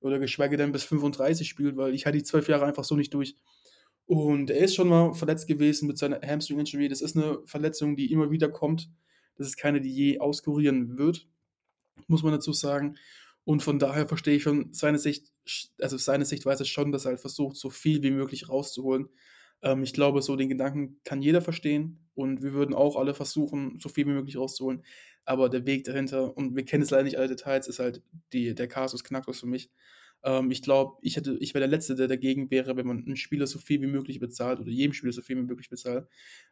oder 0.01 0.19
geschweige 0.19 0.57
denn 0.57 0.73
bis 0.73 0.83
35 0.83 1.47
spielt, 1.47 1.77
weil 1.77 1.93
ich 1.93 2.05
hatte 2.05 2.17
die 2.17 2.23
12 2.23 2.49
Jahre 2.49 2.65
einfach 2.65 2.83
so 2.83 2.95
nicht 2.95 3.13
durch. 3.13 3.35
Und 4.05 4.49
er 4.49 4.65
ist 4.65 4.75
schon 4.75 4.89
mal 4.89 5.13
verletzt 5.13 5.47
gewesen 5.47 5.87
mit 5.87 5.97
seiner 5.97 6.19
Hamstring-Injury. 6.21 6.89
Das 6.89 7.01
ist 7.01 7.15
eine 7.15 7.39
Verletzung, 7.45 7.95
die 7.95 8.11
immer 8.11 8.29
wieder 8.31 8.49
kommt. 8.49 8.89
Das 9.37 9.47
ist 9.47 9.55
keine, 9.55 9.79
die 9.79 9.93
je 9.93 10.19
auskurieren 10.19 10.97
wird, 10.97 11.27
muss 12.07 12.23
man 12.23 12.33
dazu 12.33 12.51
sagen. 12.51 12.97
Und 13.45 13.63
von 13.63 13.79
daher 13.79 14.07
verstehe 14.07 14.35
ich 14.35 14.43
schon 14.43 14.73
seine 14.73 14.99
Sicht, 14.99 15.31
also 15.79 15.97
seine 15.97 16.25
Sichtweise 16.25 16.65
schon, 16.65 16.91
dass 16.91 17.05
er 17.05 17.11
halt 17.11 17.19
versucht, 17.19 17.55
so 17.55 17.69
viel 17.69 18.03
wie 18.03 18.11
möglich 18.11 18.49
rauszuholen. 18.49 19.09
Ähm, 19.63 19.83
ich 19.83 19.93
glaube, 19.93 20.21
so 20.21 20.35
den 20.35 20.49
Gedanken 20.49 20.99
kann 21.03 21.21
jeder 21.21 21.41
verstehen 21.41 21.99
und 22.15 22.43
wir 22.43 22.53
würden 22.53 22.75
auch 22.75 22.95
alle 22.95 23.13
versuchen, 23.13 23.79
so 23.79 23.89
viel 23.89 24.05
wie 24.05 24.11
möglich 24.11 24.37
rauszuholen. 24.37 24.83
Aber 25.25 25.49
der 25.49 25.65
Weg 25.65 25.85
dahinter, 25.85 26.35
und 26.37 26.55
wir 26.55 26.65
kennen 26.65 26.83
es 26.83 26.91
leider 26.91 27.03
nicht 27.03 27.17
alle 27.17 27.29
Details, 27.29 27.67
ist 27.67 27.79
halt 27.79 28.03
die, 28.33 28.53
der 28.55 28.67
Kasus 28.67 29.03
Knacktus 29.03 29.39
für 29.39 29.47
mich. 29.47 29.71
Ähm, 30.23 30.51
ich 30.51 30.61
glaube, 30.61 30.97
ich, 31.01 31.17
ich 31.17 31.53
wäre 31.53 31.61
der 31.61 31.69
Letzte, 31.69 31.95
der 31.95 32.07
dagegen 32.07 32.51
wäre, 32.51 32.75
wenn 32.77 32.87
man 32.87 32.99
einen 33.05 33.15
Spieler 33.15 33.47
so 33.47 33.59
viel 33.59 33.81
wie 33.81 33.87
möglich 33.87 34.19
bezahlt 34.19 34.59
oder 34.59 34.69
jedem 34.69 34.93
Spieler 34.93 35.13
so 35.13 35.21
viel 35.21 35.37
wie 35.37 35.43
möglich 35.43 35.69
bezahlt. 35.69 36.07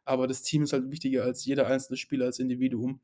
Aber 0.06 0.28
das 0.28 0.44
Team 0.44 0.64
ist 0.64 0.74
halt 0.74 0.92
wichtiger 0.92 1.24
als 1.24 1.46
jeder 1.46 1.68
einzelne 1.68 1.98
Spieler 1.98 2.26
als 2.26 2.40
Individuum. 2.40 3.02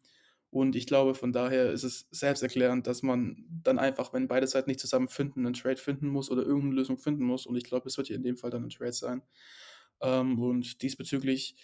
Und 0.49 0.75
ich 0.77 0.87
glaube, 0.87 1.13
von 1.13 1.33
daher 1.33 1.71
ist 1.71 1.83
es 1.83 2.07
selbsterklärend, 2.11 2.87
dass 2.87 3.03
man 3.03 3.45
dann 3.63 3.79
einfach, 3.79 4.13
wenn 4.13 4.29
beide 4.29 4.47
Seiten 4.47 4.69
nicht 4.69 4.79
zusammenfinden, 4.79 5.45
einen 5.45 5.53
Trade 5.53 5.77
finden 5.77 6.07
muss 6.07 6.31
oder 6.31 6.43
irgendeine 6.43 6.75
Lösung 6.75 6.97
finden 6.97 7.25
muss. 7.25 7.45
Und 7.45 7.57
ich 7.57 7.65
glaube, 7.65 7.87
es 7.87 7.97
wird 7.97 8.07
hier 8.07 8.15
in 8.15 8.23
dem 8.23 8.37
Fall 8.37 8.49
dann 8.49 8.63
ein 8.63 8.69
Trade 8.69 8.93
sein. 8.93 9.21
Ähm, 10.01 10.39
und 10.39 10.81
diesbezüglich, 10.81 11.55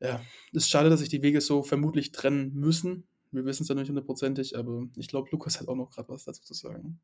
ja, 0.00 0.20
ist 0.52 0.70
schade, 0.70 0.90
dass 0.90 1.00
sich 1.00 1.08
die 1.08 1.22
Wege 1.22 1.40
so 1.40 1.62
vermutlich 1.62 2.12
trennen 2.12 2.52
müssen. 2.54 3.06
Wir 3.30 3.44
wissen 3.44 3.62
es 3.62 3.68
ja 3.68 3.74
nicht 3.74 3.88
hundertprozentig, 3.88 4.58
aber 4.58 4.86
ich 4.96 5.08
glaube, 5.08 5.28
Lukas 5.30 5.60
hat 5.60 5.68
auch 5.68 5.76
noch 5.76 5.90
gerade 5.90 6.08
was 6.08 6.24
dazu 6.24 6.42
zu 6.42 6.54
sagen. 6.54 7.00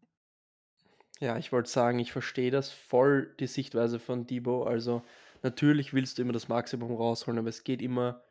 Ja, 1.21 1.37
ich 1.37 1.51
wollte 1.51 1.71
sagen, 1.71 1.99
ich 1.99 2.13
verstehe 2.13 2.51
das 2.51 2.71
voll, 2.71 3.35
die 3.41 3.47
Sichtweise 3.47 3.99
von 3.99 4.27
Debo. 4.27 4.65
Also 4.65 5.03
natürlich 5.43 5.93
willst 5.93 6.19
du 6.19 6.23
immer 6.23 6.33
das 6.33 6.49
Maximum 6.49 6.95
rausholen, 6.95 7.39
aber 7.39 7.49
es 7.49 7.65
geht 7.65 7.83
immer 7.83 8.23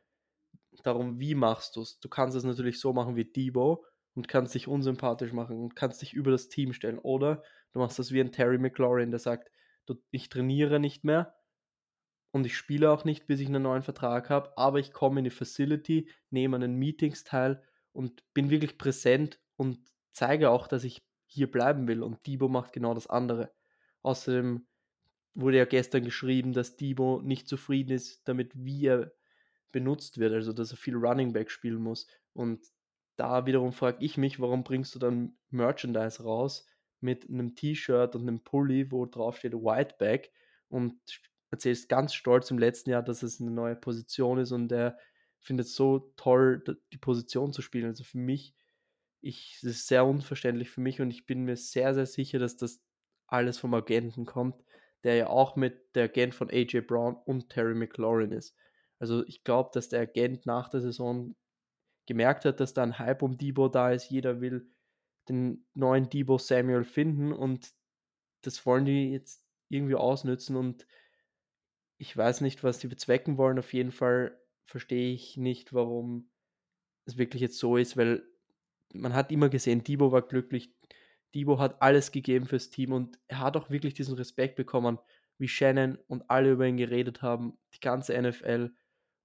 darum, 0.84 1.19
wie 1.19 1.36
machst 1.36 1.75
du 1.75 1.81
es. 1.81 2.00
Du 2.00 2.07
kannst 2.07 2.38
es 2.38 2.44
natürlich 2.44 2.80
so 2.80 2.94
machen 2.94 3.16
wie 3.16 3.25
Debo 3.25 3.84
und 4.15 4.27
kannst 4.27 4.56
dich 4.56 4.67
unsympathisch 4.67 5.34
machen 5.34 5.58
und 5.58 5.75
kannst 5.75 6.01
dich 6.01 6.13
über 6.13 6.32
das 6.32 6.50
Team 6.50 6.72
stellen. 6.72 7.00
Oder 7.00 7.44
du 7.74 7.79
machst 7.79 8.00
das 8.00 8.12
wie 8.12 8.22
ein 8.22 8.32
Terry 8.32 8.58
McLaurin, 8.58 9.12
der 9.12 9.20
sagt, 9.20 9.51
ich 10.12 10.29
trainiere 10.29 10.79
nicht 10.79 11.03
mehr 11.03 11.37
und 12.38 12.46
ich 12.46 12.56
spiele 12.56 12.91
auch 12.91 13.03
nicht, 13.03 13.25
bis 13.25 13.39
ich 13.39 13.48
einen 13.48 13.63
neuen 13.63 13.82
Vertrag 13.82 14.29
habe, 14.29 14.56
aber 14.58 14.77
ich 14.77 14.94
komme 14.94 15.20
in 15.20 15.24
die 15.24 15.32
Facility, 15.32 16.08
nehme 16.29 16.56
an 16.56 16.62
den 16.62 16.75
Meetings 16.75 17.24
teil 17.24 17.63
und 17.94 18.24
bin 18.36 18.51
wirklich 18.51 18.77
präsent 18.77 19.39
und 19.56 19.79
zeige 20.12 20.51
auch, 20.51 20.67
dass 20.67 20.84
ich 20.84 21.03
hier 21.25 21.50
bleiben 21.50 21.88
will. 21.88 22.03
Und 22.03 22.27
Debo 22.27 22.48
macht 22.48 22.74
genau 22.74 22.94
das 22.94 23.08
andere. 23.08 23.51
Außerdem 24.03 24.67
wurde 25.34 25.58
ja 25.58 25.65
gestern 25.65 26.03
geschrieben, 26.03 26.53
dass 26.53 26.75
Debo 26.77 27.24
nicht 27.24 27.48
zufrieden 27.48 27.94
ist 27.94 28.27
damit, 28.27 28.51
wie 28.53 28.86
er 28.86 29.13
benutzt 29.72 30.20
wird, 30.20 30.34
also 30.34 30.53
dass 30.53 30.70
er 30.70 30.77
viel 30.77 30.96
Running 30.96 31.34
Back 31.34 31.50
spielen 31.50 31.82
muss. 31.82 32.06
Und 32.34 32.67
da 33.15 33.48
wiederum 33.48 33.74
frage 33.74 34.06
ich 34.06 34.15
mich, 34.15 34.39
warum 34.39 34.63
bringst 34.63 34.94
du 34.94 35.00
dann 35.00 35.36
Merchandise 35.50 36.22
raus 36.22 36.67
mit 37.00 37.27
einem 37.27 37.56
T-Shirt 37.56 38.15
und 38.15 38.22
einem 38.22 38.44
Pulli, 38.44 38.91
wo 38.91 39.08
drauf 39.08 39.38
steht 39.38 39.53
Whiteback 39.53 40.32
und 40.67 41.00
erzählst 41.51 41.89
ganz 41.89 42.13
stolz 42.13 42.51
im 42.51 42.60
letzten 42.60 42.89
Jahr, 42.89 43.04
dass 43.04 43.24
es 43.24 43.39
eine 43.39 43.51
neue 43.51 43.75
Position 43.75 44.39
ist 44.39 44.51
und 44.51 44.72
er 44.72 44.98
findet 45.39 45.68
es 45.68 45.75
so 45.75 46.12
toll, 46.18 46.63
die 46.92 46.98
Position 46.98 47.54
zu 47.54 47.62
spielen. 47.62 47.88
Also 47.88 48.04
für 48.04 48.18
mich 48.18 48.54
ich, 49.22 49.60
das 49.62 49.72
ist 49.72 49.88
sehr 49.88 50.06
unverständlich 50.06 50.70
für 50.70 50.82
mich 50.82 51.01
und 51.01 51.12
ich 51.12 51.25
bin 51.25 51.44
mir 51.44 51.58
sehr, 51.58 51.94
sehr 51.94 52.06
sicher, 52.06 52.39
dass 52.39 52.58
das 52.58 52.82
alles 53.27 53.58
vom 53.58 53.74
Agenten 53.74 54.25
kommt, 54.25 54.63
der 55.04 55.16
ja 55.16 55.27
auch 55.27 55.56
mit 55.56 55.96
der 55.96 56.06
Agent 56.06 56.36
von 56.36 56.50
AJ 56.50 56.82
Brown 56.82 57.16
und 57.16 57.50
Terry 57.50 57.75
McLaurin 57.75 58.32
ist. 58.32 58.56
Also 59.00 59.25
ich 59.27 59.44
glaube, 59.44 59.72
dass 59.74 59.89
der 59.89 60.01
Agent 60.01 60.46
nach 60.46 60.70
der 60.70 60.82
Saison 60.82 61.36
gemerkt 62.06 62.46
hat, 62.46 62.60
dass 62.60 62.74
da 62.74 62.84
ein 62.84 62.98
Hype 63.00 63.22
um 63.22 63.38
Debo 63.38 63.68
da 63.68 63.92
ist. 63.92 64.10
Jeder 64.10 64.42
will 64.42 64.72
den 65.30 65.68
neuen 65.74 66.10
Debo 66.10 66.38
Samuel 66.38 66.84
finden 66.84 67.34
und 67.34 67.74
das 68.42 68.66
wollen 68.66 68.86
die 68.86 69.12
jetzt 69.12 69.46
irgendwie 69.70 69.96
ausnützen 69.96 70.56
und 70.56 70.88
ich 71.98 72.16
weiß 72.16 72.42
nicht, 72.42 72.63
was 72.63 72.80
die 72.80 72.88
bezwecken 72.88 73.38
wollen. 73.38 73.60
Auf 73.60 73.74
jeden 73.74 73.92
Fall 73.92 74.39
verstehe 74.66 75.13
ich 75.13 75.38
nicht, 75.38 75.74
warum 75.74 76.30
es 77.06 77.18
wirklich 77.18 77.42
jetzt 77.42 77.58
so 77.58 77.77
ist, 77.77 77.98
weil 77.98 78.24
man 78.94 79.13
hat 79.13 79.32
immer 79.32 79.50
gesehen, 79.50 79.84
Debo 79.84 80.12
war 80.12 80.22
glücklich. 80.22 80.74
Debo 81.34 81.60
hat 81.60 81.82
alles 81.82 82.12
gegeben 82.12 82.46
fürs 82.46 82.70
Team 82.70 82.94
und 82.94 83.20
er 83.27 83.39
hat 83.39 83.58
auch 83.58 83.70
wirklich 83.70 83.94
diesen 83.94 84.16
Respekt 84.16 84.56
bekommen, 84.56 85.00
wie 85.38 85.48
Shannon 85.48 85.98
und 86.08 86.30
alle 86.30 86.51
über 86.51 86.68
ihn 86.68 86.77
geredet 86.77 87.22
haben, 87.22 87.58
die 87.74 87.80
ganze 87.80 88.20
NFL. 88.20 88.72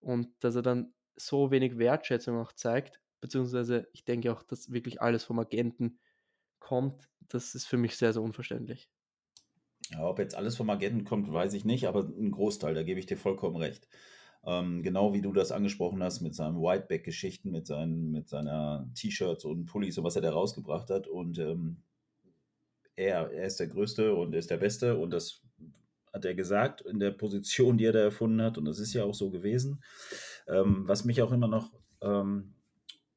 Und 0.00 0.28
dass 0.40 0.56
er 0.56 0.62
dann 0.62 0.94
so 1.16 1.50
wenig 1.50 1.78
Wertschätzung 1.78 2.38
auch 2.38 2.52
zeigt, 2.52 3.00
beziehungsweise 3.20 3.88
ich 3.92 4.04
denke 4.04 4.32
auch, 4.32 4.42
dass 4.42 4.72
wirklich 4.72 5.00
alles 5.00 5.24
vom 5.24 5.38
Agenten 5.38 6.00
kommt, 6.58 7.08
das 7.20 7.54
ist 7.54 7.66
für 7.66 7.76
mich 7.76 7.96
sehr, 7.96 8.12
sehr 8.12 8.22
unverständlich. 8.22 8.90
Ja, 9.90 10.06
ob 10.06 10.18
jetzt 10.18 10.34
alles 10.34 10.56
vom 10.56 10.70
Agenten 10.70 11.04
kommt, 11.04 11.30
weiß 11.32 11.54
ich 11.54 11.64
nicht, 11.64 11.86
aber 11.86 12.00
ein 12.00 12.30
Großteil, 12.30 12.74
da 12.74 12.82
gebe 12.82 13.00
ich 13.00 13.06
dir 13.06 13.18
vollkommen 13.18 13.56
recht. 13.56 13.88
Ähm, 14.44 14.82
genau 14.82 15.12
wie 15.12 15.22
du 15.22 15.32
das 15.32 15.52
angesprochen 15.52 16.02
hast 16.02 16.20
mit 16.20 16.34
seinen 16.34 16.56
Whiteback-Geschichten, 16.56 17.50
mit, 17.50 17.66
seinen, 17.66 18.10
mit 18.10 18.28
seiner 18.28 18.88
T-Shirts 18.94 19.44
und 19.44 19.66
Pullis 19.66 19.98
und 19.98 20.04
was 20.04 20.16
er 20.16 20.22
da 20.22 20.32
rausgebracht 20.32 20.90
hat. 20.90 21.06
Und 21.06 21.38
ähm, 21.38 21.82
er, 22.96 23.30
er 23.30 23.46
ist 23.46 23.60
der 23.60 23.68
Größte 23.68 24.14
und 24.14 24.32
er 24.32 24.40
ist 24.40 24.50
der 24.50 24.56
Beste 24.56 24.96
und 24.96 25.10
das 25.10 25.42
hat 26.12 26.24
er 26.24 26.34
gesagt 26.34 26.82
in 26.82 26.98
der 26.98 27.10
Position, 27.10 27.78
die 27.78 27.86
er 27.86 27.92
da 27.92 28.00
erfunden 28.00 28.42
hat 28.42 28.58
und 28.58 28.64
das 28.64 28.78
ist 28.78 28.92
ja 28.92 29.04
auch 29.04 29.14
so 29.14 29.30
gewesen. 29.30 29.82
Ähm, 30.46 30.86
was 30.86 31.04
mich 31.04 31.22
auch 31.22 31.32
immer 31.32 31.48
noch 31.48 31.72
ähm, 32.02 32.54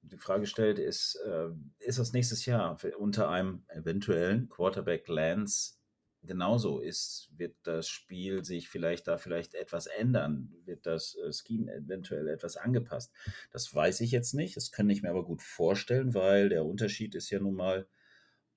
die 0.02 0.18
Frage 0.18 0.46
stellt, 0.46 0.80
ist, 0.80 1.16
äh, 1.26 1.50
ist 1.80 2.00
das 2.00 2.14
nächstes 2.14 2.46
Jahr 2.46 2.78
unter 2.98 3.30
einem 3.30 3.64
eventuellen 3.68 4.48
Quarterback 4.48 5.08
Lance 5.08 5.74
genauso 6.26 6.80
ist, 6.80 7.30
wird 7.36 7.56
das 7.64 7.88
Spiel 7.88 8.44
sich 8.44 8.70
vielleicht 8.70 9.08
da 9.08 9.18
vielleicht 9.18 9.54
etwas 9.56 9.88
ändern, 9.88 10.54
wird 10.66 10.86
das 10.86 11.16
äh, 11.16 11.32
Scheme 11.32 11.74
eventuell 11.74 12.28
etwas 12.28 12.58
angepasst. 12.58 13.14
Das 13.52 13.74
weiß 13.74 14.02
ich 14.02 14.12
jetzt 14.12 14.34
nicht, 14.34 14.58
das 14.58 14.72
kann 14.72 14.90
ich 14.90 15.02
mir 15.02 15.10
aber 15.10 15.26
gut 15.26 15.42
vorstellen, 15.42 16.14
weil 16.14 16.50
der 16.50 16.66
Unterschied 16.66 17.16
ist 17.16 17.30
ja 17.30 17.40
nun 17.40 17.56
mal, 17.56 17.88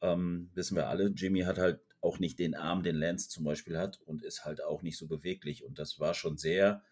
ähm, 0.01 0.51
wissen 0.55 0.77
wir 0.77 0.89
alle, 0.89 1.09
Jimmy 1.09 1.41
hat 1.41 1.59
halt 1.59 1.81
auch 2.01 2.19
nicht 2.19 2.39
den 2.39 2.55
Arm, 2.55 2.83
den 2.83 2.97
Lance 2.97 3.29
zum 3.29 3.45
Beispiel 3.45 3.79
hat 3.79 4.01
und 4.03 4.23
ist 4.23 4.45
halt 4.45 4.63
auch 4.63 4.83
nicht 4.83 4.97
so 4.97 5.07
beweglich 5.07 5.65
und 5.65 5.79
das 5.79 5.99
war 5.99 6.15
schon 6.15 6.37
sehr, 6.37 6.83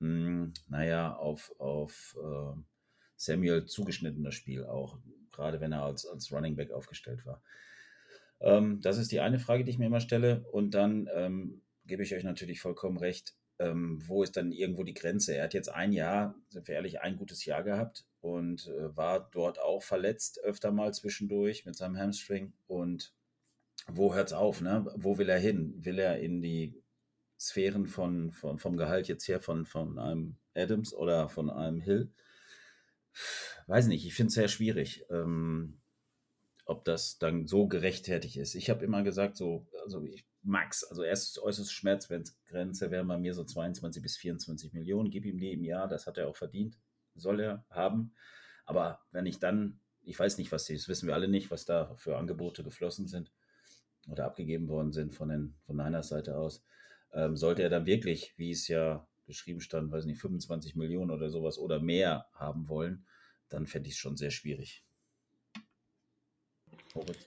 mh, 0.00 0.08
hm, 0.08 0.52
naja, 0.68 1.14
auf, 1.14 1.52
auf 1.58 2.16
äh, 2.22 2.60
Samuel 3.16 3.66
zugeschnitten 3.66 4.24
das 4.24 4.34
Spiel 4.34 4.64
auch, 4.64 4.98
gerade 5.32 5.60
wenn 5.60 5.72
er 5.72 5.82
als, 5.82 6.06
als 6.06 6.32
Running 6.32 6.56
Back 6.56 6.70
aufgestellt 6.70 7.26
war. 7.26 7.42
Ähm, 8.40 8.80
das 8.80 8.98
ist 8.98 9.12
die 9.12 9.20
eine 9.20 9.38
Frage, 9.38 9.64
die 9.64 9.70
ich 9.70 9.78
mir 9.78 9.86
immer 9.86 10.00
stelle. 10.00 10.44
Und 10.52 10.72
dann 10.74 11.08
ähm, 11.14 11.62
gebe 11.86 12.02
ich 12.02 12.14
euch 12.14 12.24
natürlich 12.24 12.60
vollkommen 12.60 12.98
recht. 12.98 13.34
Ähm, 13.58 14.00
wo 14.06 14.22
ist 14.22 14.36
dann 14.36 14.52
irgendwo 14.52 14.84
die 14.84 14.94
Grenze? 14.94 15.34
Er 15.34 15.44
hat 15.44 15.54
jetzt 15.54 15.68
ein 15.68 15.92
Jahr, 15.92 16.36
sind 16.48 16.68
wir 16.68 16.76
ehrlich, 16.76 17.00
ein 17.00 17.16
gutes 17.16 17.44
Jahr 17.44 17.64
gehabt 17.64 18.06
und 18.20 18.68
äh, 18.68 18.96
war 18.96 19.28
dort 19.32 19.60
auch 19.60 19.82
verletzt, 19.82 20.42
öfter 20.44 20.70
mal 20.70 20.94
zwischendurch 20.94 21.64
mit 21.64 21.74
seinem 21.74 21.98
Hamstring. 21.98 22.52
Und 22.68 23.12
wo 23.88 24.14
hört 24.14 24.28
es 24.28 24.32
auf? 24.32 24.60
Ne? 24.60 24.86
Wo 24.96 25.18
will 25.18 25.28
er 25.28 25.40
hin? 25.40 25.74
Will 25.84 25.98
er 25.98 26.20
in 26.20 26.40
die 26.40 26.80
Sphären 27.38 27.86
von, 27.86 28.30
von, 28.30 28.58
vom 28.58 28.76
Gehalt 28.76 29.08
jetzt 29.08 29.26
her 29.26 29.40
von, 29.40 29.66
von 29.66 29.98
einem 29.98 30.36
Adams 30.54 30.94
oder 30.94 31.28
von 31.28 31.50
einem 31.50 31.80
Hill? 31.80 32.12
Weiß 33.66 33.86
nicht, 33.88 34.06
ich 34.06 34.14
finde 34.14 34.28
es 34.28 34.34
sehr 34.34 34.48
schwierig. 34.48 35.04
Ähm, 35.10 35.80
ob 36.68 36.84
das 36.84 37.18
dann 37.18 37.46
so 37.46 37.66
gerechtfertigt 37.66 38.36
ist. 38.36 38.54
Ich 38.54 38.68
habe 38.68 38.84
immer 38.84 39.02
gesagt, 39.02 39.38
so, 39.38 39.66
also 39.82 40.04
ich, 40.04 40.26
Max, 40.42 40.84
also 40.84 41.02
erst 41.02 41.38
äußerste 41.38 41.72
Schmerzgrenze 41.72 42.90
wären 42.90 43.08
bei 43.08 43.16
mir 43.16 43.32
so 43.32 43.42
22 43.42 44.02
bis 44.02 44.18
24 44.18 44.74
Millionen. 44.74 45.10
Gib 45.10 45.24
ihm 45.24 45.38
die 45.38 45.54
im 45.54 45.64
Jahr, 45.64 45.88
das 45.88 46.06
hat 46.06 46.18
er 46.18 46.28
auch 46.28 46.36
verdient, 46.36 46.78
soll 47.14 47.40
er 47.40 47.64
haben. 47.70 48.12
Aber 48.66 49.00
wenn 49.12 49.24
ich 49.24 49.38
dann, 49.38 49.80
ich 50.02 50.18
weiß 50.18 50.36
nicht, 50.36 50.52
was 50.52 50.66
die, 50.66 50.74
das 50.74 50.88
wissen 50.88 51.06
wir 51.06 51.14
alle 51.14 51.26
nicht, 51.26 51.50
was 51.50 51.64
da 51.64 51.94
für 51.96 52.18
Angebote 52.18 52.62
geflossen 52.62 53.06
sind 53.06 53.32
oder 54.06 54.26
abgegeben 54.26 54.68
worden 54.68 54.92
sind 54.92 55.14
von, 55.14 55.30
den, 55.30 55.54
von 55.64 55.80
einer 55.80 56.02
Seite 56.02 56.36
aus, 56.36 56.62
ähm, 57.14 57.34
sollte 57.34 57.62
er 57.62 57.70
dann 57.70 57.86
wirklich, 57.86 58.34
wie 58.36 58.50
es 58.50 58.68
ja 58.68 59.08
geschrieben 59.26 59.62
stand, 59.62 59.90
weiß 59.90 60.04
nicht, 60.04 60.20
25 60.20 60.76
Millionen 60.76 61.12
oder 61.12 61.30
sowas 61.30 61.56
oder 61.58 61.80
mehr 61.80 62.26
haben 62.34 62.68
wollen, 62.68 63.06
dann 63.48 63.66
fände 63.66 63.88
ich 63.88 63.94
es 63.94 63.98
schon 63.98 64.18
sehr 64.18 64.30
schwierig. 64.30 64.84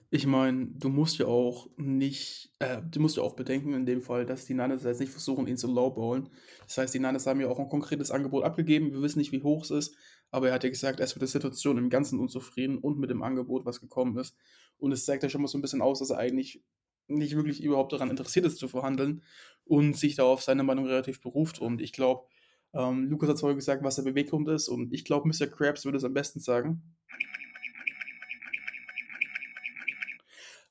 Ich 0.10 0.26
meine, 0.26 0.68
du 0.68 0.90
musst 0.90 1.18
ja 1.18 1.26
auch 1.26 1.70
nicht, 1.78 2.52
äh, 2.60 2.82
du 2.90 3.00
musst 3.00 3.18
ja 3.18 3.24
auch 3.24 3.36
bedenken 3.36 3.74
in 3.74 3.86
dem 3.86 4.02
Fall, 4.02 4.26
dass 4.26 4.46
die 4.46 4.54
Niners 4.54 4.84
jetzt 4.84 5.00
nicht 5.00 5.12
versuchen, 5.12 5.48
ihn 5.48 5.58
zu 5.58 5.68
lowballen. 5.72 6.30
Das 6.68 6.78
heißt, 6.78 6.94
die 6.94 7.00
Niners 7.00 7.28
haben 7.28 7.42
ja 7.42 7.48
auch 7.48 7.60
ein 7.60 7.70
konkretes 7.70 8.12
Angebot 8.12 8.44
abgegeben. 8.44 8.92
Wir 8.92 9.02
wissen 9.02 9.20
nicht, 9.20 9.32
wie 9.32 9.44
hoch 9.44 9.64
es 9.64 9.72
ist, 9.72 9.96
aber 10.30 10.50
er 10.50 10.54
hat 10.54 10.64
ja 10.64 10.70
gesagt, 10.70 11.00
er 11.00 11.06
ist 11.06 11.16
mit 11.16 11.22
der 11.22 11.28
Situation 11.28 11.78
im 11.78 11.90
Ganzen 11.90 12.20
unzufrieden 12.20 12.78
und 12.78 13.00
mit 13.00 13.10
dem 13.10 13.24
Angebot, 13.24 13.66
was 13.66 13.82
gekommen 13.82 14.18
ist. 14.18 14.36
Und 14.78 14.92
es 14.92 15.06
zeigt 15.06 15.24
ja 15.24 15.30
schon 15.30 15.42
mal 15.42 15.48
so 15.48 15.58
ein 15.58 15.62
bisschen 15.62 15.82
aus, 15.82 16.00
dass 16.00 16.10
er 16.10 16.18
eigentlich 16.18 16.64
nicht 17.08 17.36
wirklich 17.36 17.64
überhaupt 17.64 17.94
daran 17.94 18.10
interessiert 18.10 18.46
ist 18.46 18.58
zu 18.58 18.68
verhandeln 18.68 19.24
und 19.66 19.98
sich 19.98 20.16
da 20.16 20.24
auf 20.24 20.42
seine 20.42 20.64
Meinung 20.64 20.86
relativ 20.86 21.22
beruft. 21.22 21.60
Und 21.60 21.82
ich 21.82 21.94
glaube, 21.94 22.26
ähm, 22.74 23.10
Lukas 23.10 23.30
hat 23.30 23.40
vorher 23.40 23.56
gesagt, 23.56 23.84
was 23.84 23.96
der 23.96 24.04
Beweggrund 24.04 24.48
ist. 24.50 24.70
Und 24.70 24.94
ich 24.94 25.06
glaube, 25.06 25.28
Mr. 25.28 25.48
Krabs 25.48 25.86
würde 25.86 25.98
es 25.98 26.04
am 26.04 26.14
besten 26.14 26.40
sagen. 26.40 26.82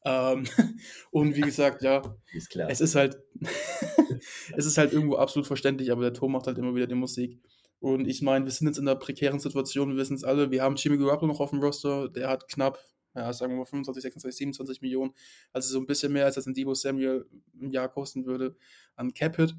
Ähm, 0.05 0.45
und 1.11 1.37
wie 1.37 1.43
gesagt, 1.43 1.83
ja, 1.83 2.03
ist 2.33 2.55
es 2.57 2.81
ist 2.81 2.95
halt, 2.95 3.19
es 4.57 4.67
ist 4.67 4.79
halt 4.79 4.93
irgendwo 4.93 5.17
absolut 5.17 5.47
verständlich, 5.47 5.93
aber 5.93 6.03
der 6.03 6.15
Ton 6.15 6.33
macht 6.33 6.47
halt 6.47 6.59
immer 6.59 6.75
wieder 6.75 6.87
die 6.87 6.95
Musik. 6.95 7.39
Und 7.81 8.07
ich 8.07 8.21
meine, 8.21 8.45
wir 8.45 8.53
sind 8.53 8.67
jetzt 8.67 8.79
in 8.79 8.87
einer 8.87 8.99
prekären 8.99 9.41
Situation, 9.41 9.91
wir 9.91 9.97
wissen 9.97 10.15
es 10.15 10.25
alle. 10.25 10.51
Wir 10.51 10.63
haben 10.63 10.77
Jimmy 10.77 10.99
Garoppolo 10.99 11.33
noch 11.33 11.41
auf 11.41 11.51
dem 11.51 11.61
Roster, 11.61 12.09
der 12.09 12.29
hat 12.29 12.47
knapp, 12.49 12.79
ja, 13.15 13.33
sagen 13.33 13.53
wir 13.53 13.59
mal 13.59 13.65
25, 13.65 14.03
26, 14.03 14.39
27 14.39 14.83
Millionen, 14.83 15.13
also 15.53 15.73
so 15.73 15.79
ein 15.79 15.87
bisschen 15.87 16.13
mehr 16.13 16.27
als 16.27 16.35
das 16.35 16.47
ein 16.47 16.55
Debo 16.55 16.75
Samuel 16.75 17.27
im 17.59 17.71
Jahr 17.71 17.89
kosten 17.89 18.27
würde 18.27 18.55
an 18.97 19.15
Capit. 19.15 19.55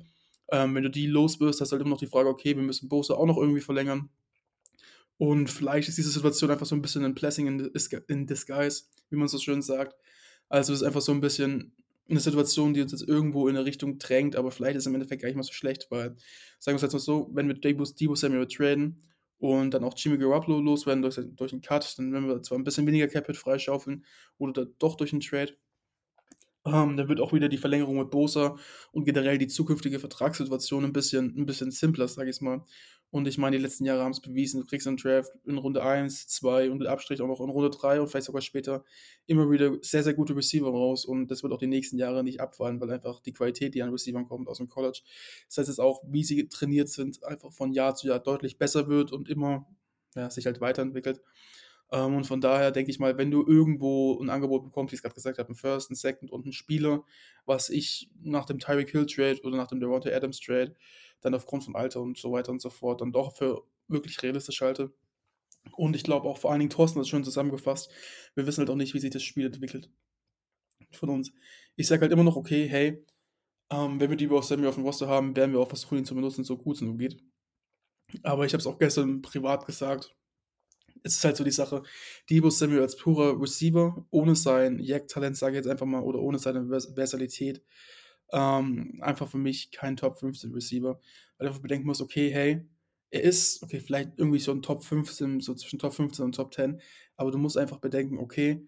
Ähm, 0.52 0.76
wenn 0.76 0.84
du 0.84 0.90
die 0.90 1.08
los 1.08 1.40
wirst, 1.40 1.62
hast 1.62 1.72
du 1.72 1.74
halt 1.74 1.82
immer 1.82 1.92
noch 1.92 2.00
die 2.00 2.08
Frage, 2.08 2.30
okay, 2.30 2.56
wir 2.56 2.64
müssen 2.64 2.90
Bose 2.90 3.18
auch 3.18 3.26
noch 3.26 3.38
irgendwie 3.38 3.62
verlängern. 3.62 4.10
Und 5.18 5.50
vielleicht 5.50 5.88
ist 5.88 5.98
diese 5.98 6.10
Situation 6.10 6.52
einfach 6.52 6.66
so 6.66 6.76
ein 6.76 6.82
bisschen 6.82 7.06
ein 7.06 7.14
Blessing 7.14 7.72
in 8.08 8.28
disguise, 8.28 8.84
wie 9.10 9.16
man 9.16 9.28
so 9.28 9.38
schön 9.38 9.62
sagt. 9.62 9.96
Also 10.52 10.74
es 10.74 10.82
ist 10.82 10.86
einfach 10.86 11.02
so 11.02 11.14
ein 11.14 11.22
bisschen 11.22 11.74
eine 12.10 12.20
Situation, 12.20 12.74
die 12.74 12.82
uns 12.82 12.92
jetzt 12.92 13.08
irgendwo 13.08 13.48
in 13.48 13.56
eine 13.56 13.66
Richtung 13.66 13.98
drängt, 14.00 14.36
aber 14.36 14.52
vielleicht 14.52 14.76
ist 14.76 14.84
es 14.84 14.88
im 14.88 14.96
Endeffekt 14.96 15.22
gar 15.22 15.30
nicht 15.30 15.38
mal 15.38 15.44
so 15.44 15.54
schlecht, 15.54 15.88
weil, 15.92 16.18
sagen 16.60 16.74
wir 16.74 16.76
es 16.76 16.82
jetzt 16.82 16.94
mal 16.94 17.00
so, 17.00 17.30
wenn 17.34 17.48
wir 17.48 17.56
Debo, 17.56 17.86
Samuel 17.86 18.48
traden 18.48 19.02
und 19.38 19.74
dann 19.74 19.86
auch 19.86 19.94
Jimmy 19.96 20.18
Garoppolo 20.18 20.60
loswerden 20.60 21.02
durch, 21.04 21.18
durch 21.38 21.54
einen 21.54 21.62
Cut, 21.62 21.98
dann 21.98 22.12
werden 22.12 22.28
wir 22.28 22.44
zwar 22.44 22.58
ein 22.60 22.66
bisschen 22.66 22.86
weniger 22.86 23.08
Capit 23.08 23.38
freischaufeln 23.38 24.06
oder 24.38 24.66
doch 24.66 24.96
durch 24.98 25.14
einen 25.14 25.22
Trade, 25.22 25.56
ähm, 26.66 26.96
dann 26.98 27.08
wird 27.08 27.20
auch 27.20 27.34
wieder 27.34 27.50
die 27.50 27.58
Verlängerung 27.58 27.98
mit 27.98 28.12
Bosa 28.12 28.58
und 28.92 29.06
generell 29.06 29.38
die 29.38 29.48
zukünftige 29.48 30.00
Vertragssituation 30.00 30.86
ein 30.86 30.94
bisschen, 30.94 31.34
ein 31.38 31.46
bisschen 31.46 31.72
simpler, 31.72 32.08
sage 32.08 32.30
ich 32.30 32.42
mal. 32.42 32.64
Und 33.12 33.28
ich 33.28 33.38
meine, 33.38 33.58
die 33.58 33.62
letzten 33.62 33.84
Jahre 33.84 34.04
haben 34.04 34.12
es 34.12 34.22
bewiesen, 34.22 34.62
du 34.62 34.66
kriegst 34.66 34.88
einen 34.88 34.96
Draft 34.96 35.34
in 35.46 35.58
Runde 35.58 35.84
1, 35.84 36.28
2 36.30 36.72
und 36.72 36.78
mit 36.78 36.88
Abstrich 36.88 37.22
auch 37.22 37.28
noch 37.28 37.42
in 37.42 37.50
Runde 37.50 37.70
3 37.70 38.00
und 38.00 38.08
vielleicht 38.08 38.28
sogar 38.28 38.42
später 38.42 38.86
immer 39.28 39.52
wieder 39.52 39.78
sehr, 39.82 40.02
sehr 40.04 40.14
gute 40.14 40.34
Receiver 40.34 40.70
raus. 40.70 41.04
Und 41.04 41.30
das 41.30 41.44
wird 41.44 41.52
auch 41.52 41.60
die 41.60 41.68
nächsten 41.68 41.98
Jahre 41.98 42.24
nicht 42.24 42.40
abfallen, 42.40 42.80
weil 42.80 42.90
einfach 42.90 43.20
die 43.20 43.34
Qualität, 43.34 43.76
die 43.76 43.84
an 43.84 43.90
Receivern 43.90 44.28
kommt 44.28 44.48
aus 44.48 44.60
dem 44.60 44.70
College, 44.70 45.02
das 45.48 45.58
heißt 45.58 45.68
jetzt 45.68 45.82
auch, 45.82 46.02
wie 46.08 46.24
sie 46.24 46.48
trainiert 46.48 46.88
sind, 46.88 47.24
einfach 47.26 47.52
von 47.52 47.74
Jahr 47.74 47.96
zu 47.96 48.08
Jahr 48.08 48.20
deutlich 48.20 48.58
besser 48.58 48.88
wird 48.88 49.12
und 49.12 49.28
immer 49.28 49.68
ja, 50.16 50.30
sich 50.30 50.46
halt 50.46 50.62
weiterentwickelt. 50.62 51.22
Ähm, 51.92 52.16
und 52.16 52.26
von 52.26 52.40
daher 52.40 52.72
denke 52.72 52.92
ich 52.92 53.00
mal, 53.00 53.18
wenn 53.18 53.32
du 53.32 53.46
irgendwo 53.46 54.18
ein 54.22 54.30
Angebot 54.30 54.64
bekommst, 54.64 54.92
wie 54.92 54.96
ich 54.96 55.00
es 55.00 55.04
gerade 55.04 55.16
gesagt 55.16 55.38
habe, 55.38 55.52
ein 55.52 55.56
First, 55.56 55.92
ein 55.92 55.96
Second 55.96 56.32
und 56.32 56.46
ein 56.46 56.54
Spieler, 56.54 57.04
was 57.46 57.70
ich 57.70 58.10
nach 58.22 58.46
dem 58.46 58.60
Tyreek 58.60 58.90
Hill 58.90 59.06
Trade 59.06 59.42
oder 59.44 59.58
nach 59.58 59.68
dem 59.68 59.80
Devontae 59.82 60.14
Adams 60.14 60.40
Trade 60.40 60.76
dann 61.22 61.34
aufgrund 61.34 61.64
von 61.64 61.76
Alter 61.76 62.02
und 62.02 62.18
so 62.18 62.32
weiter 62.32 62.52
und 62.52 62.62
so 62.62 62.70
fort 62.70 63.02
dann 63.02 63.12
doch 63.12 63.36
für 63.36 63.64
wirklich 63.88 64.22
realistisch 64.22 64.62
halte. 64.62 64.94
Und 65.74 65.96
ich 65.96 66.04
glaube 66.04 66.28
auch 66.28 66.38
vor 66.38 66.52
allen 66.52 66.60
Dingen, 66.60 66.72
Thorsten 66.72 67.00
hat 67.00 67.04
es 67.04 67.10
schön 67.10 67.24
zusammengefasst, 67.24 67.92
wir 68.36 68.48
wissen 68.48 68.62
halt 68.62 68.70
auch 68.70 68.76
nicht, 68.76 68.94
wie 68.94 69.00
sich 69.00 69.12
das 69.12 69.24
Spiel 69.24 69.46
entwickelt 69.46 69.92
von 70.92 71.10
uns. 71.10 71.32
Ich 71.76 71.88
sage 71.88 72.02
halt 72.02 72.12
immer 72.12 72.24
noch, 72.24 72.36
okay, 72.36 72.68
hey, 72.68 73.06
ähm, 73.70 74.00
wenn 74.00 74.10
wir 74.10 74.18
die 74.18 74.30
aus 74.30 74.48
Sammy 74.48 74.68
auf 74.68 74.76
dem 74.76 74.84
Roster 74.84 75.08
haben, 75.08 75.36
werden 75.36 75.54
wir 75.54 75.60
auch 75.60 75.68
versuchen, 75.68 76.00
ihn 76.00 76.06
zu 76.06 76.16
benutzen, 76.16 76.44
so 76.44 76.58
gut 76.58 76.76
es 76.76 76.82
nur 76.82 76.98
geht. 76.98 77.24
Aber 78.24 78.46
ich 78.46 78.54
habe 78.54 78.60
es 78.60 78.68
auch 78.68 78.78
gestern 78.78 79.22
privat 79.22 79.66
gesagt, 79.66 80.16
es 81.04 81.16
ist 81.16 81.24
halt 81.24 81.38
so 81.38 81.44
die 81.44 81.52
Sache, 81.52 81.84
Debo 82.30 82.50
Samuel 82.50 82.82
als 82.82 82.98
purer 82.98 83.42
Receiver, 83.42 84.06
ohne 84.12 84.36
sein 84.36 84.80
Jack-Talent, 84.80 85.38
sage 85.38 85.54
ich 85.54 85.58
jetzt 85.58 85.72
einfach 85.72 85.86
mal, 85.86 86.02
oder 86.02 86.20
ohne 86.20 86.38
seine 86.38 86.68
Versalität, 86.68 87.64
ähm, 88.32 89.00
einfach 89.02 89.28
für 89.28 89.38
mich 89.38 89.72
kein 89.72 89.98
Top 89.98 90.20
15 90.20 90.52
Receiver, 90.54 91.00
weil 91.38 91.48
einfach 91.48 91.62
bedenken 91.62 91.88
musst, 91.88 92.02
okay, 92.02 92.32
hey, 92.32 92.66
er 93.10 93.24
ist, 93.24 93.62
okay, 93.64 93.80
vielleicht 93.80 94.12
irgendwie 94.18 94.40
so 94.40 94.52
ein 94.52 94.62
Top 94.62 94.84
15, 94.84 95.42
so 95.42 95.54
zwischen 95.54 95.80
Top 95.80 95.94
15 95.94 96.26
und 96.26 96.36
Top 96.36 96.54
10, 96.54 96.82
aber 97.18 97.32
du 97.32 97.38
musst 97.38 97.58
einfach 97.58 97.78
bedenken, 97.78 98.18
okay, 98.18 98.66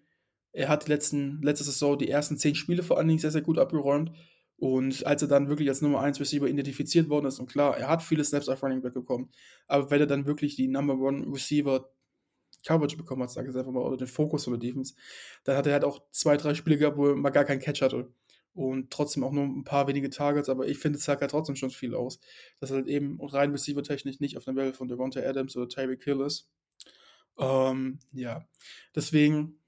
er 0.52 0.68
hat 0.68 0.86
die 0.86 0.90
letzten, 0.90 1.42
letzte 1.42 1.64
Saison 1.64 1.98
die 1.98 2.08
ersten 2.08 2.36
10 2.36 2.54
Spiele 2.54 2.82
vor 2.82 2.98
allen 2.98 3.08
Dingen 3.08 3.18
sehr, 3.18 3.30
sehr 3.30 3.42
gut 3.42 3.58
abgeräumt 3.58 4.12
und 4.56 5.04
als 5.06 5.22
er 5.22 5.28
dann 5.28 5.48
wirklich 5.48 5.68
als 5.68 5.82
Nummer 5.82 6.00
1 6.00 6.20
Receiver 6.20 6.46
identifiziert 6.46 7.08
worden 7.08 7.26
ist, 7.26 7.40
und 7.40 7.50
klar, 7.50 7.76
er 7.76 7.88
hat 7.88 8.02
viele 8.02 8.22
Snaps 8.22 8.48
auf 8.48 8.62
Running 8.62 8.82
Back 8.82 8.94
bekommen, 8.94 9.30
aber 9.66 9.90
wenn 9.90 10.00
er 10.00 10.06
dann 10.06 10.26
wirklich 10.26 10.56
die 10.56 10.68
Number 10.68 10.94
One 10.94 11.26
Receiver 11.32 11.88
Coverage 12.66 12.96
bekommen 12.96 13.22
hat, 13.22 13.30
sage 13.30 13.50
ich 13.50 13.56
einfach 13.56 13.72
mal, 13.72 13.82
oder 13.82 13.96
den 13.96 14.06
Fokus 14.06 14.44
von 14.44 14.54
der 14.54 14.60
Defense, 14.60 14.94
dann 15.44 15.56
hat 15.56 15.66
er 15.66 15.74
halt 15.74 15.84
auch 15.84 16.02
zwei, 16.10 16.36
drei 16.36 16.54
Spiele 16.54 16.78
gehabt, 16.78 16.96
wo 16.96 17.08
er 17.08 17.16
mal 17.16 17.30
gar 17.30 17.44
keinen 17.44 17.60
Catch 17.60 17.82
hatte. 17.82 18.08
Und 18.54 18.90
trotzdem 18.90 19.24
auch 19.24 19.32
nur 19.32 19.44
ein 19.44 19.64
paar 19.64 19.88
wenige 19.88 20.10
Targets, 20.10 20.48
aber 20.48 20.66
ich 20.66 20.78
finde, 20.78 20.98
es 20.98 21.04
sagt 21.04 21.20
halt 21.20 21.30
trotzdem 21.30 21.56
schon 21.56 21.70
viel 21.70 21.94
aus, 21.94 22.20
dass 22.60 22.70
er 22.70 22.76
halt 22.76 22.88
eben 22.88 23.20
rein 23.20 23.50
receiver-technisch 23.50 24.20
nicht 24.20 24.36
auf 24.36 24.44
dem 24.44 24.56
Level 24.56 24.72
von 24.72 24.88
Devonta 24.88 25.20
Adams 25.20 25.56
oder 25.56 25.68
Tyreek 25.68 26.04
Hill 26.04 26.20
ist. 26.20 26.48
Ähm, 27.38 27.98
ja, 28.12 28.46
deswegen, 28.94 29.58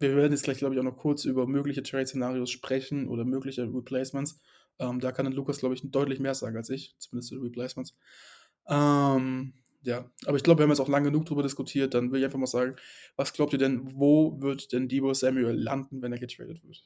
wir 0.00 0.16
werden 0.16 0.32
jetzt 0.32 0.44
gleich, 0.44 0.58
glaube 0.58 0.74
ich, 0.74 0.80
auch 0.80 0.84
noch 0.84 0.96
kurz 0.96 1.24
über 1.24 1.46
mögliche 1.46 1.82
Trade-Szenarios 1.82 2.50
sprechen 2.50 3.08
oder 3.08 3.24
mögliche 3.24 3.62
Replacements. 3.62 4.40
Ähm, 4.78 5.00
da 5.00 5.12
kann 5.12 5.24
dann 5.24 5.34
Lukas, 5.34 5.58
glaube 5.58 5.74
ich, 5.74 5.82
deutlich 5.90 6.20
mehr 6.20 6.34
sagen 6.34 6.56
als 6.56 6.68
ich, 6.68 6.96
zumindest 6.98 7.30
zu 7.30 7.40
Replacements. 7.40 7.96
Ähm, 8.68 9.54
ja, 9.82 10.10
aber 10.26 10.36
ich 10.36 10.42
glaube, 10.42 10.58
wir 10.58 10.64
haben 10.64 10.70
jetzt 10.70 10.80
auch 10.80 10.88
lange 10.88 11.10
genug 11.10 11.26
darüber 11.26 11.44
diskutiert. 11.44 11.94
Dann 11.94 12.10
will 12.10 12.18
ich 12.18 12.24
einfach 12.24 12.40
mal 12.40 12.46
sagen, 12.46 12.74
was 13.14 13.32
glaubt 13.32 13.52
ihr 13.52 13.58
denn, 13.58 13.94
wo 13.94 14.40
wird 14.42 14.72
denn 14.72 14.88
Debo 14.88 15.14
Samuel 15.14 15.54
landen, 15.54 16.02
wenn 16.02 16.12
er 16.12 16.18
getradet 16.18 16.64
wird? 16.64 16.84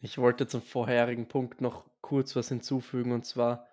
Ich 0.00 0.16
wollte 0.18 0.46
zum 0.46 0.62
vorherigen 0.62 1.26
Punkt 1.26 1.60
noch 1.60 1.84
kurz 2.00 2.36
was 2.36 2.48
hinzufügen 2.48 3.10
und 3.10 3.26
zwar 3.26 3.66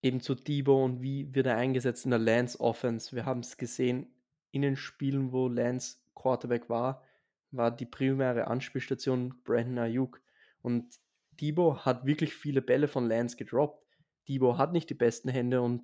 eben 0.00 0.20
zu 0.20 0.34
Debo 0.34 0.82
und 0.82 1.02
wie 1.02 1.34
wird 1.34 1.46
er 1.46 1.56
eingesetzt 1.56 2.06
in 2.06 2.12
der 2.12 2.18
Lance 2.18 2.58
Offense. 2.60 3.14
Wir 3.14 3.26
haben 3.26 3.40
es 3.40 3.58
gesehen 3.58 4.06
in 4.52 4.62
den 4.62 4.76
Spielen, 4.76 5.32
wo 5.32 5.48
Lance 5.48 5.98
Quarterback 6.14 6.70
war, 6.70 7.02
war 7.50 7.70
die 7.70 7.84
primäre 7.84 8.46
Anspielstation 8.46 9.34
Brandon 9.44 9.78
Ayuk 9.78 10.22
und 10.62 10.98
Debo 11.32 11.84
hat 11.84 12.06
wirklich 12.06 12.34
viele 12.34 12.62
Bälle 12.62 12.88
von 12.88 13.06
Lance 13.06 13.36
gedroppt. 13.36 13.84
Debo 14.28 14.56
hat 14.56 14.72
nicht 14.72 14.88
die 14.88 14.94
besten 14.94 15.28
Hände 15.28 15.60
und 15.60 15.82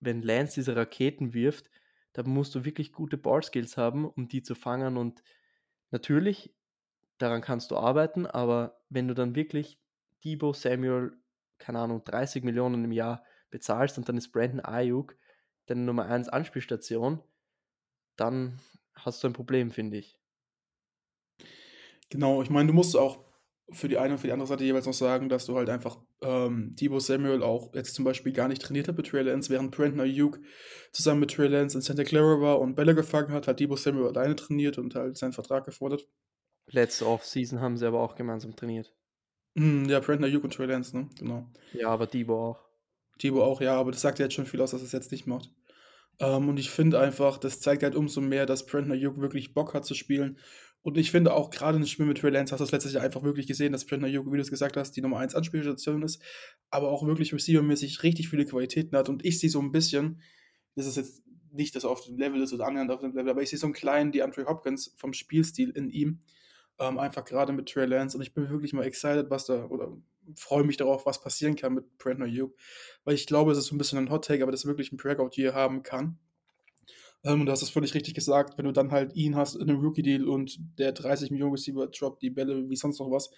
wenn 0.00 0.22
Lance 0.22 0.54
diese 0.54 0.74
Raketen 0.74 1.34
wirft, 1.34 1.70
dann 2.14 2.30
musst 2.30 2.54
du 2.54 2.64
wirklich 2.64 2.92
gute 2.92 3.18
Ballskills 3.18 3.76
haben, 3.76 4.08
um 4.08 4.28
die 4.28 4.42
zu 4.42 4.54
fangen 4.54 4.96
und 4.96 5.22
natürlich 5.90 6.54
daran 7.18 7.40
kannst 7.40 7.70
du 7.70 7.76
arbeiten, 7.76 8.26
aber 8.26 8.80
wenn 8.88 9.08
du 9.08 9.14
dann 9.14 9.34
wirklich 9.34 9.80
Debo 10.24 10.52
Samuel, 10.52 11.16
keine 11.58 11.78
Ahnung, 11.78 12.02
30 12.04 12.44
Millionen 12.44 12.84
im 12.84 12.92
Jahr 12.92 13.24
bezahlst 13.50 13.98
und 13.98 14.08
dann 14.08 14.16
ist 14.16 14.32
Brandon 14.32 14.60
Ayuk 14.60 15.16
deine 15.66 15.82
Nummer 15.82 16.06
1 16.06 16.28
Anspielstation, 16.28 17.22
dann 18.16 18.60
hast 18.94 19.22
du 19.22 19.28
ein 19.28 19.32
Problem, 19.32 19.70
finde 19.70 19.98
ich. 19.98 20.18
Genau, 22.10 22.42
ich 22.42 22.50
meine, 22.50 22.68
du 22.68 22.72
musst 22.72 22.96
auch 22.96 23.24
für 23.70 23.88
die 23.88 23.98
eine 23.98 24.14
und 24.14 24.18
für 24.20 24.28
die 24.28 24.32
andere 24.32 24.46
Seite 24.46 24.64
jeweils 24.64 24.86
noch 24.86 24.94
sagen, 24.94 25.28
dass 25.28 25.46
du 25.46 25.56
halt 25.56 25.68
einfach 25.68 25.98
ähm, 26.22 26.74
Debo 26.76 27.00
Samuel 27.00 27.42
auch 27.42 27.74
jetzt 27.74 27.94
zum 27.94 28.04
Beispiel 28.04 28.32
gar 28.32 28.46
nicht 28.46 28.62
trainiert 28.62 28.86
hat 28.86 28.96
mit 28.96 29.08
Trey 29.08 29.22
Lance, 29.22 29.50
während 29.50 29.74
Brandon 29.74 30.00
Ayuk 30.00 30.38
zusammen 30.92 31.20
mit 31.20 31.32
Trey 31.32 31.48
Lance 31.48 31.76
in 31.76 31.82
Santa 31.82 32.04
Clara 32.04 32.40
war 32.40 32.60
und 32.60 32.76
Bälle 32.76 32.94
gefangen 32.94 33.32
hat, 33.32 33.48
hat 33.48 33.58
Debo 33.58 33.74
Samuel 33.74 34.06
alleine 34.06 34.36
trainiert 34.36 34.78
und 34.78 34.94
halt 34.94 35.16
seinen 35.16 35.32
Vertrag 35.32 35.64
gefordert. 35.64 36.08
Letzte 36.68 37.06
Offseason 37.06 37.60
haben 37.60 37.76
sie 37.76 37.86
aber 37.86 38.00
auch 38.00 38.16
gemeinsam 38.16 38.56
trainiert. 38.56 38.92
Mm, 39.54 39.86
ja, 39.86 40.00
Brandon 40.00 40.24
Ayuk 40.24 40.44
und 40.44 40.52
Trey 40.52 40.66
Lance, 40.66 40.96
ne? 40.96 41.08
Genau. 41.18 41.46
Ja, 41.72 41.88
aber 41.88 42.06
Debo 42.06 42.50
auch. 42.50 42.64
Debo 43.22 43.42
auch, 43.42 43.60
ja, 43.60 43.76
aber 43.78 43.92
das 43.92 44.00
sagt 44.00 44.18
ja 44.18 44.26
jetzt 44.26 44.34
schon 44.34 44.46
viel 44.46 44.60
aus, 44.60 44.72
dass 44.72 44.82
er 44.82 44.86
es 44.86 44.92
jetzt 44.92 45.12
nicht 45.12 45.26
macht. 45.26 45.50
Ähm, 46.18 46.48
und 46.48 46.58
ich 46.58 46.70
finde 46.70 46.98
einfach, 46.98 47.38
das 47.38 47.60
zeigt 47.60 47.82
halt 47.82 47.94
umso 47.94 48.20
mehr, 48.20 48.46
dass 48.46 48.66
Brandon 48.66 48.92
Ayuk 48.92 49.20
wirklich 49.20 49.54
Bock 49.54 49.74
hat 49.74 49.84
zu 49.84 49.94
spielen 49.94 50.38
und 50.86 50.96
ich 50.96 51.10
finde 51.10 51.34
auch 51.34 51.50
gerade 51.50 51.78
ein 51.78 51.86
Spiel 51.88 52.06
mit 52.06 52.18
Trey 52.18 52.30
Lance 52.30 52.52
hast 52.52 52.60
du 52.60 52.64
das 52.64 52.70
letztes 52.70 52.92
Jahr 52.92 53.02
einfach 53.02 53.24
wirklich 53.24 53.48
gesehen, 53.48 53.72
dass 53.72 53.84
Brandon 53.84 54.08
Ayuk, 54.08 54.30
wie 54.30 54.36
du 54.36 54.40
es 54.40 54.50
gesagt 54.50 54.76
hast, 54.76 54.92
die 54.92 55.00
Nummer 55.00 55.18
1 55.18 55.34
Anspielstation 55.34 56.04
ist, 56.04 56.22
aber 56.70 56.92
auch 56.92 57.04
wirklich 57.04 57.34
receivermäßig 57.34 58.04
richtig 58.04 58.28
viele 58.28 58.44
Qualitäten 58.44 58.96
hat. 58.96 59.08
Und 59.08 59.24
ich 59.24 59.40
sehe 59.40 59.50
so 59.50 59.60
ein 59.60 59.72
bisschen, 59.72 60.22
das 60.76 60.86
ist 60.86 60.96
jetzt 60.96 61.24
nicht, 61.50 61.74
dass 61.74 61.82
er 61.82 61.90
auf 61.90 62.04
dem 62.04 62.16
Level 62.16 62.40
ist 62.40 62.52
oder 62.52 62.68
annähernd 62.68 62.92
auf 62.92 63.00
dem 63.00 63.16
Level, 63.16 63.30
aber 63.30 63.42
ich 63.42 63.50
sehe 63.50 63.58
so 63.58 63.66
einen 63.66 63.74
kleinen 63.74 64.12
DeAndre 64.12 64.44
Hopkins 64.46 64.94
vom 64.96 65.12
Spielstil 65.12 65.70
in 65.70 65.90
ihm, 65.90 66.22
ähm, 66.78 66.98
einfach 66.98 67.24
gerade 67.24 67.52
mit 67.52 67.68
Trey 67.68 67.86
Lance. 67.86 68.16
Und 68.16 68.22
ich 68.22 68.34
bin 68.34 68.50
wirklich 68.50 68.72
mal 68.72 68.84
excited, 68.84 69.30
was 69.30 69.46
da, 69.46 69.66
oder 69.66 69.96
freue 70.34 70.64
mich 70.64 70.76
darauf, 70.76 71.06
was 71.06 71.20
passieren 71.20 71.56
kann 71.56 71.74
mit 71.74 71.98
Brandon 71.98 72.28
Ayuk, 72.28 72.54
weil 73.04 73.14
ich 73.14 73.26
glaube, 73.26 73.52
es 73.52 73.58
ist 73.58 73.66
so 73.66 73.74
ein 73.74 73.78
bisschen 73.78 73.98
ein 73.98 74.10
Hot 74.10 74.24
Take, 74.24 74.42
aber 74.42 74.52
das 74.52 74.66
wirklich 74.66 74.92
ein 74.92 74.96
Breakout-Year 74.96 75.54
haben 75.54 75.82
kann. 75.82 76.18
Ähm, 77.24 77.40
und 77.40 77.46
du 77.46 77.52
hast 77.52 77.62
es 77.62 77.70
völlig 77.70 77.94
richtig 77.94 78.14
gesagt, 78.14 78.58
wenn 78.58 78.64
du 78.64 78.72
dann 78.72 78.90
halt 78.90 79.14
ihn 79.14 79.36
hast 79.36 79.54
in 79.54 79.68
einem 79.68 79.80
Rookie-Deal 79.80 80.28
und 80.28 80.58
der 80.78 80.92
30 80.92 81.30
Millionen 81.30 81.52
Receiver 81.52 81.86
droppt 81.86 82.22
die 82.22 82.30
Bälle 82.30 82.68
wie 82.68 82.76
sonst 82.76 82.98
noch 82.98 83.10
was, 83.10 83.30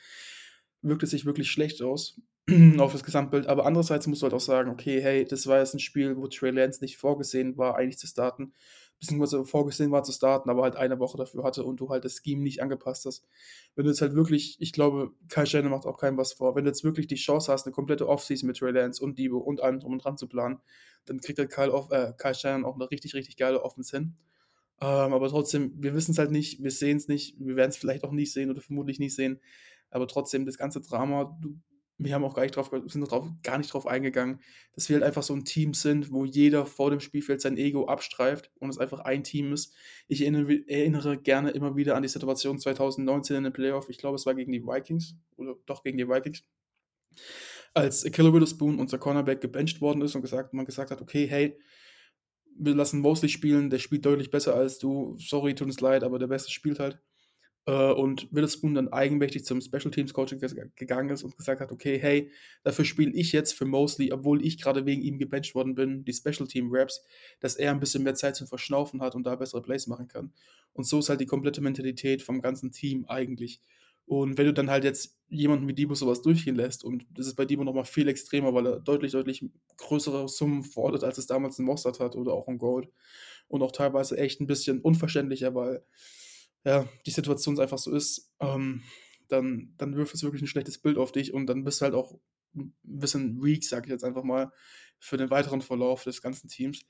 wirkt 0.83 1.03
es 1.03 1.11
sich 1.11 1.27
wirklich 1.27 1.51
schlecht 1.51 1.83
aus 1.83 2.21
auf 2.79 2.93
das 2.93 3.05
Gesamtbild. 3.05 3.47
Aber 3.47 3.67
andererseits 3.67 4.07
musst 4.07 4.23
du 4.23 4.25
halt 4.25 4.35
auch 4.35 4.41
sagen, 4.41 4.71
okay, 4.71 5.01
hey, 5.03 5.25
das 5.25 5.47
war 5.47 5.59
jetzt 5.59 5.75
ein 5.75 5.81
Spiel, 5.81 6.17
wo 6.17 6.27
Trey 6.27 6.51
Lance 6.51 6.83
nicht 6.83 6.97
vorgesehen 6.97 7.57
war, 7.57 7.77
eigentlich 7.77 7.99
zu 7.99 8.07
starten 8.07 8.53
beziehungsweise 9.01 9.45
vorgesehen 9.45 9.91
war 9.91 10.03
zu 10.03 10.13
starten, 10.13 10.51
aber 10.51 10.63
halt 10.63 10.77
eine 10.77 10.99
Woche 10.99 11.17
dafür 11.17 11.45
hatte 11.45 11.65
und 11.65 11.79
du 11.81 11.89
halt 11.89 12.05
das 12.05 12.21
Scheme 12.25 12.43
nicht 12.43 12.63
angepasst 12.63 13.05
hast. 13.07 13.25
Wenn 13.75 13.85
du 13.85 13.91
jetzt 13.91 14.01
halt 14.01 14.15
wirklich, 14.15 14.57
ich 14.61 14.73
glaube, 14.73 15.13
Kai 15.29 15.47
Shannon 15.47 15.71
macht 15.71 15.87
auch 15.87 15.99
keinem 15.99 16.17
was 16.17 16.33
vor, 16.33 16.57
wenn 16.57 16.65
du 16.65 16.71
jetzt 16.71 16.85
wirklich 16.85 17.07
die 17.07 17.15
Chance 17.15 17.53
hast, 17.53 17.67
eine 17.67 17.73
komplette 17.73 18.09
Offseason 18.09 18.47
mit 18.47 18.57
Trey 18.57 18.73
Lance 18.73 19.03
und 19.03 19.19
Debo 19.19 19.39
und 19.39 19.63
allem 19.63 19.81
drum 19.81 19.93
und 19.93 20.05
dran 20.05 20.17
zu 20.17 20.27
planen, 20.27 20.59
dann 21.05 21.21
kriegt 21.21 21.39
halt 21.39 21.51
Kyle, 21.51 21.73
äh, 21.91 22.13
Kai 22.17 22.35
Shannon 22.35 22.65
auch 22.65 22.75
eine 22.75 22.91
richtig, 22.91 23.15
richtig 23.15 23.37
geile 23.37 23.63
Offense 23.63 23.97
hin. 23.97 24.17
Ähm, 24.81 25.13
aber 25.13 25.29
trotzdem, 25.29 25.73
wir 25.77 25.95
wissen 25.95 26.13
es 26.13 26.19
halt 26.19 26.31
nicht, 26.31 26.63
wir 26.63 26.71
sehen 26.71 26.97
es 26.97 27.09
nicht, 27.09 27.37
wir 27.39 27.57
werden 27.57 27.71
es 27.71 27.77
vielleicht 27.77 28.05
auch 28.05 28.13
nicht 28.13 28.33
sehen 28.33 28.51
oder 28.51 28.61
vermutlich 28.61 28.99
nicht 28.99 29.15
sehen. 29.15 29.41
Aber 29.91 30.07
trotzdem, 30.07 30.45
das 30.45 30.59
ganze 30.59 30.81
Drama, 30.81 31.37
du 31.41 31.59
wir 31.99 32.15
haben 32.15 32.25
auch 32.25 32.35
gar 32.35 32.43
nicht 32.43 32.55
drauf, 32.55 32.71
sind 32.87 33.01
drauf, 33.03 33.29
gar 33.43 33.59
nicht 33.59 33.73
drauf 33.73 33.87
eingegangen, 33.87 34.41
dass 34.73 34.89
wir 34.89 34.97
halt 34.97 35.05
einfach 35.05 35.25
so 35.25 35.35
ein 35.35 35.45
Team 35.45 35.75
sind, 35.75 36.13
wo 36.13 36.25
jeder 36.25 36.65
vor 36.65 36.91
dem 36.91 37.01
Spielfeld 37.01 37.41
sein 37.41 37.57
Ego 37.57 37.87
abstreift 37.87 38.53
und 38.61 38.71
es 38.71 38.79
einfach 38.79 39.01
ein 39.01 39.25
Team 39.25 39.53
ist. 39.53 39.75
Ich 40.07 40.23
erinnere, 40.23 40.63
erinnere, 40.69 41.19
gerne 41.19 41.51
immer 41.51 41.77
wieder 41.77 41.97
an 41.97 42.03
die 42.03 42.09
Situation 42.09 42.59
2019 42.59 43.37
in 43.37 43.45
den 43.45 43.53
Playoff. 43.53 43.89
Ich 43.89 43.99
glaube, 43.99 44.15
es 44.15 44.27
war 44.27 44.35
gegen 44.35 44.53
die 44.53 44.65
Vikings 44.65 45.17
oder 45.37 45.57
doch 45.67 45.83
gegen 45.83 45.99
die 45.99 46.09
Vikings. 46.09 46.45
Als 47.75 48.05
Killer 48.05 48.33
Witherspoon, 48.33 48.79
unser 48.79 48.99
Cornerback, 48.99 49.41
gebencht 49.41 49.81
worden 49.81 50.03
ist 50.03 50.15
und 50.15 50.23
gesagt, 50.23 50.55
man 50.55 50.67
gesagt 50.67 50.93
hat, 50.93 51.03
okay, 51.03 51.27
hey, 51.27 51.59
wir 52.61 52.75
lassen 52.75 53.01
Mosley 53.01 53.29
spielen, 53.29 53.71
der 53.71 53.79
spielt 53.79 54.07
deutlich 54.07 54.31
besser 54.31 54.55
als 54.55 54.79
du. 54.79 55.17
Sorry, 55.19 55.55
tut 55.55 55.67
uns 55.67 55.81
leid, 55.81 56.05
aber 56.05 56.19
der 56.19 56.27
Beste 56.29 56.51
spielt 56.51 56.79
halt. 56.79 57.01
Äh, 57.69 57.93
und 57.93 58.29
Witherspoon 58.33 58.75
dann 58.75 58.89
eigenmächtig 58.89 59.45
zum 59.45 59.61
Special 59.61 59.91
Teams 59.91 60.15
Coaching 60.15 60.41
gegangen 60.75 61.11
ist 61.11 61.23
und 61.23 61.37
gesagt 61.37 61.61
hat, 61.61 61.71
okay, 61.71 61.99
hey, 61.99 62.31
dafür 62.65 62.87
spiele 62.87 63.13
ich 63.13 63.33
jetzt 63.33 63.53
für 63.53 63.67
Mosley, 63.67 64.11
obwohl 64.11 64.43
ich 64.45 64.59
gerade 64.59 64.87
wegen 64.87 65.03
ihm 65.03 65.19
gebencht 65.19 65.55
worden 65.55 65.75
bin, 65.75 66.03
die 66.03 66.15
Special 66.15 66.49
Team 66.49 66.71
Raps, 66.73 67.05
dass 67.41 67.57
er 67.57 67.71
ein 67.71 67.79
bisschen 67.79 68.05
mehr 68.05 68.15
Zeit 68.15 68.37
zum 68.37 68.47
Verschnaufen 68.47 69.03
hat 69.03 69.15
und 69.15 69.25
da 69.25 69.37
bessere 69.37 69.61
Plays 69.61 69.87
machen 69.87 70.09
kann. 70.09 70.33
Und 70.73 70.85
so 70.85 71.01
ist 71.01 71.11
halt 71.11 71.21
die 71.21 71.27
komplette 71.27 71.61
Mentalität 71.61 72.23
vom 72.23 72.41
ganzen 72.41 72.73
Team 72.73 73.05
eigentlich. 73.05 73.61
Und 74.07 74.39
wenn 74.39 74.47
du 74.47 74.55
dann 74.55 74.71
halt 74.71 74.85
jetzt 74.85 75.19
jemanden 75.29 75.69
wie 75.69 75.75
Debo 75.75 75.95
sowas 75.95 76.23
durchgehen 76.23 76.57
lässt, 76.57 76.83
und 76.83 77.05
das 77.11 77.27
ist 77.27 77.35
bei 77.35 77.45
Debo 77.45 77.65
nochmal 77.65 77.85
viel 77.85 78.09
extremer, 78.09 78.55
weil 78.55 78.67
er 78.67 78.81
deutlich, 78.81 79.13
deutlich 79.13 79.45
größere 79.77 80.27
Summen 80.27 80.63
fordert, 80.63 81.05
als 81.05 81.19
es 81.19 81.27
damals 81.27 81.59
ein 81.59 81.67
Mossad 81.67 82.01
hat 82.01 82.17
oder 82.17 82.33
auch 82.33 82.49
ein 82.49 82.57
Gold. 82.57 82.89
Und 83.47 83.63
auch 83.63 83.73
teilweise 83.73 84.17
echt 84.17 84.41
ein 84.41 84.47
bisschen 84.47 84.81
unverständlicher, 84.81 85.55
weil 85.55 85.83
ja, 86.65 86.87
die 87.07 87.11
Situation 87.11 87.59
einfach 87.61 87.79
so 87.79 87.93
ist, 87.93 88.33
ähm, 88.41 88.83
dann, 89.29 89.75
dann 89.77 89.97
wirft 89.97 90.15
es 90.15 90.23
wirklich 90.23 90.43
ein 90.43 90.49
schlechtes 90.49 90.79
Bild 90.79 90.99
auf 90.99 91.13
dich 91.13 91.33
und 91.35 91.47
dann 91.47 91.65
bist 91.65 91.81
du 91.81 91.85
halt 91.85 91.95
auch 91.95 92.19
ein 92.55 92.75
bisschen 92.83 93.43
weak, 93.43 93.65
sag 93.65 93.85
ich 93.85 93.91
jetzt 93.91 94.05
einfach 94.05 94.23
mal, 94.23 94.51
für 94.99 95.17
den 95.17 95.31
weiteren 95.31 95.63
Verlauf 95.63 96.05
des 96.05 96.23
ganzen 96.23 96.49
Teams. 96.49 96.81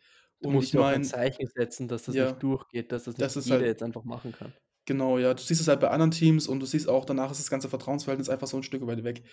Du 0.40 0.50
musst 0.50 0.72
ja 0.72 0.80
auch 0.80 0.86
ein 0.86 1.04
Zeichen 1.04 1.48
setzen, 1.48 1.88
dass 1.88 2.04
das 2.04 2.14
ja, 2.14 2.26
nicht 2.26 2.42
durchgeht, 2.42 2.92
dass 2.92 3.04
das 3.04 3.18
nicht 3.18 3.36
das 3.36 3.44
jeder 3.44 3.58
halt, 3.58 3.66
jetzt 3.66 3.82
einfach 3.82 4.04
machen 4.04 4.32
kann. 4.32 4.52
Genau, 4.86 5.18
ja. 5.18 5.34
Du 5.34 5.42
siehst 5.42 5.60
es 5.60 5.68
halt 5.68 5.80
bei 5.80 5.90
anderen 5.90 6.12
Teams 6.12 6.46
und 6.46 6.60
du 6.60 6.66
siehst 6.66 6.88
auch, 6.88 7.04
danach 7.04 7.30
ist 7.30 7.40
das 7.40 7.50
ganze 7.50 7.68
Vertrauensverhältnis 7.68 8.28
einfach 8.28 8.46
so 8.46 8.56
ein 8.56 8.62
Stück 8.62 8.86
weit 8.86 9.02
weg. 9.02 9.24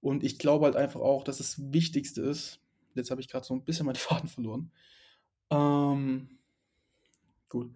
Und 0.00 0.24
ich 0.24 0.38
glaube 0.38 0.64
halt 0.64 0.74
einfach 0.74 1.00
auch, 1.00 1.22
dass 1.22 1.38
das 1.38 1.72
Wichtigste 1.72 2.22
ist, 2.22 2.60
jetzt 2.94 3.10
habe 3.10 3.20
ich 3.20 3.28
gerade 3.28 3.44
so 3.44 3.54
ein 3.54 3.64
bisschen 3.64 3.86
meinen 3.86 3.96
Faden 3.96 4.28
verloren. 4.28 4.72
Ähm, 5.50 6.38
gut 7.50 7.70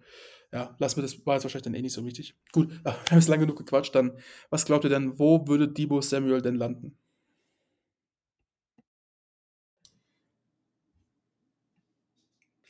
ja, 0.53 0.75
lass 0.79 0.97
mir 0.97 1.03
das, 1.03 1.25
war 1.27 1.35
jetzt 1.35 1.45
wahrscheinlich 1.45 1.65
dann 1.65 1.75
eh 1.75 1.83
nicht 1.83 1.93
so 1.93 2.05
wichtig. 2.05 2.35
Gut, 2.53 2.71
wir 2.85 2.93
haben 2.93 3.19
jetzt 3.19 3.29
lange 3.29 3.43
genug 3.43 3.59
gequatscht, 3.59 3.95
dann, 3.95 4.19
was 4.51 4.65
glaubt 4.65 4.85
ihr 4.85 4.91
denn, 4.91 5.19
wo 5.19 5.47
würde 5.47 5.69
Debo 5.69 6.01
Samuel 6.01 6.43
denn 6.43 6.57
landen? 6.57 6.97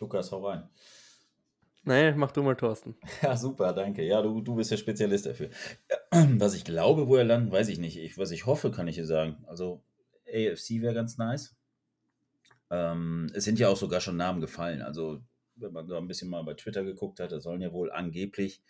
Lukas, 0.00 0.30
hau 0.30 0.46
rein. 0.46 0.68
Nein, 1.82 2.18
mach 2.18 2.32
du 2.32 2.42
mal, 2.42 2.54
Thorsten. 2.54 2.96
Ja, 3.22 3.36
super, 3.36 3.72
danke. 3.72 4.02
Ja, 4.02 4.20
du, 4.22 4.40
du 4.40 4.54
bist 4.56 4.70
der 4.70 4.76
Spezialist 4.76 5.26
dafür. 5.26 5.48
Was 6.10 6.54
ich 6.54 6.64
glaube, 6.64 7.08
wo 7.08 7.16
er 7.16 7.24
landet, 7.24 7.52
weiß 7.52 7.68
ich 7.68 7.78
nicht. 7.78 7.96
Ich, 7.98 8.18
was 8.18 8.30
ich 8.30 8.46
hoffe, 8.46 8.70
kann 8.70 8.88
ich 8.88 8.96
dir 8.96 9.06
sagen. 9.06 9.44
Also, 9.46 9.82
AFC 10.26 10.82
wäre 10.82 10.94
ganz 10.94 11.16
nice. 11.16 11.56
Ähm, 12.70 13.30
es 13.34 13.44
sind 13.44 13.58
ja 13.58 13.68
auch 13.68 13.76
sogar 13.76 14.00
schon 14.00 14.16
Namen 14.16 14.40
gefallen. 14.40 14.82
Also, 14.82 15.20
wenn 15.60 15.72
man 15.72 15.88
da 15.88 15.98
ein 15.98 16.08
bisschen 16.08 16.28
mal 16.30 16.42
bei 16.42 16.54
Twitter 16.54 16.84
geguckt 16.84 17.20
hat, 17.20 17.32
da 17.32 17.40
sollen 17.40 17.60
ja 17.62 17.72
wohl 17.72 17.90
angeblich 17.90 18.62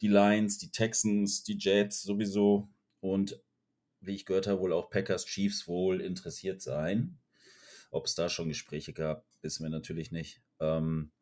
die 0.00 0.08
Lions, 0.08 0.58
die 0.58 0.70
Texans, 0.70 1.44
die 1.44 1.56
Jets 1.58 2.02
sowieso 2.02 2.68
und 3.00 3.40
wie 4.00 4.14
ich 4.14 4.26
gehört 4.26 4.48
habe, 4.48 4.60
wohl 4.60 4.72
auch 4.72 4.90
Packers, 4.90 5.24
Chiefs 5.26 5.68
wohl 5.68 6.00
interessiert 6.00 6.60
sein. 6.60 7.18
Ob 7.90 8.06
es 8.06 8.14
da 8.14 8.28
schon 8.28 8.48
Gespräche 8.48 8.92
gab, 8.92 9.24
wissen 9.42 9.62
wir 9.62 9.70
natürlich 9.70 10.10
nicht. 10.10 10.42
Ähm, 10.58 11.12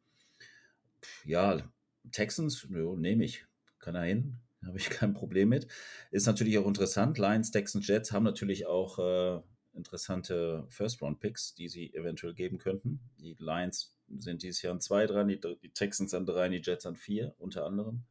ja, 1.25 1.63
Texans, 2.11 2.67
nehme 2.69 3.25
ich. 3.25 3.45
Kann 3.79 3.95
er 3.95 4.05
hin. 4.05 4.39
habe 4.65 4.79
ich 4.79 4.89
kein 4.91 5.13
Problem 5.13 5.51
mit. 5.51 5.67
Ist 6.11 6.27
natürlich 6.27 6.59
auch 6.59 6.67
interessant. 6.67 7.19
Lions, 7.19 7.51
Texans, 7.51 7.87
Jets 7.87 8.13
haben 8.13 8.25
natürlich 8.25 8.67
auch 8.67 8.99
äh, 8.99 9.43
interessante 9.75 10.67
First-Round-Picks, 10.69 11.55
die 11.55 11.69
sie 11.69 11.95
eventuell 11.95 12.35
geben 12.35 12.59
könnten. 12.59 13.01
Die 13.19 13.37
Lions 13.39 13.97
sind 14.09 14.43
dieses 14.43 14.63
Jahr 14.63 14.75
an 14.75 14.81
zwei 14.81 15.07
dran, 15.07 15.29
die, 15.29 15.41
die 15.41 15.73
Texans 15.73 16.15
an 16.15 16.27
drei, 16.27 16.49
die 16.49 16.61
Jets 16.63 16.87
an 16.87 16.97
vier, 16.97 17.35
unter 17.39 17.65
anderem. 17.65 18.05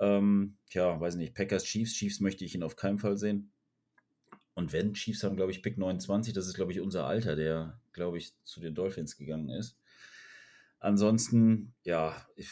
Ähm, 0.00 0.56
ja, 0.70 1.00
weiß 1.00 1.16
nicht, 1.16 1.34
Packers, 1.34 1.64
Chiefs. 1.64 1.94
Chiefs 1.94 2.20
möchte 2.20 2.44
ich 2.44 2.54
ihn 2.54 2.62
auf 2.62 2.76
keinen 2.76 2.98
Fall 2.98 3.16
sehen. 3.16 3.52
Und 4.54 4.72
wenn, 4.72 4.94
Chiefs 4.94 5.24
haben, 5.24 5.36
glaube 5.36 5.52
ich, 5.52 5.62
Pick 5.62 5.78
29, 5.78 6.34
das 6.34 6.46
ist, 6.46 6.54
glaube 6.54 6.72
ich, 6.72 6.80
unser 6.80 7.06
Alter, 7.06 7.36
der, 7.36 7.80
glaube 7.92 8.18
ich, 8.18 8.34
zu 8.44 8.60
den 8.60 8.74
Dolphins 8.74 9.16
gegangen 9.16 9.48
ist. 9.48 9.78
Ansonsten, 10.78 11.74
ja, 11.84 12.26
ich, 12.36 12.50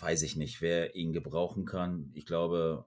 weiß 0.00 0.22
ich 0.22 0.36
nicht, 0.36 0.60
wer 0.60 0.96
ihn 0.96 1.12
gebrauchen 1.12 1.66
kann. 1.66 2.10
Ich 2.14 2.26
glaube, 2.26 2.86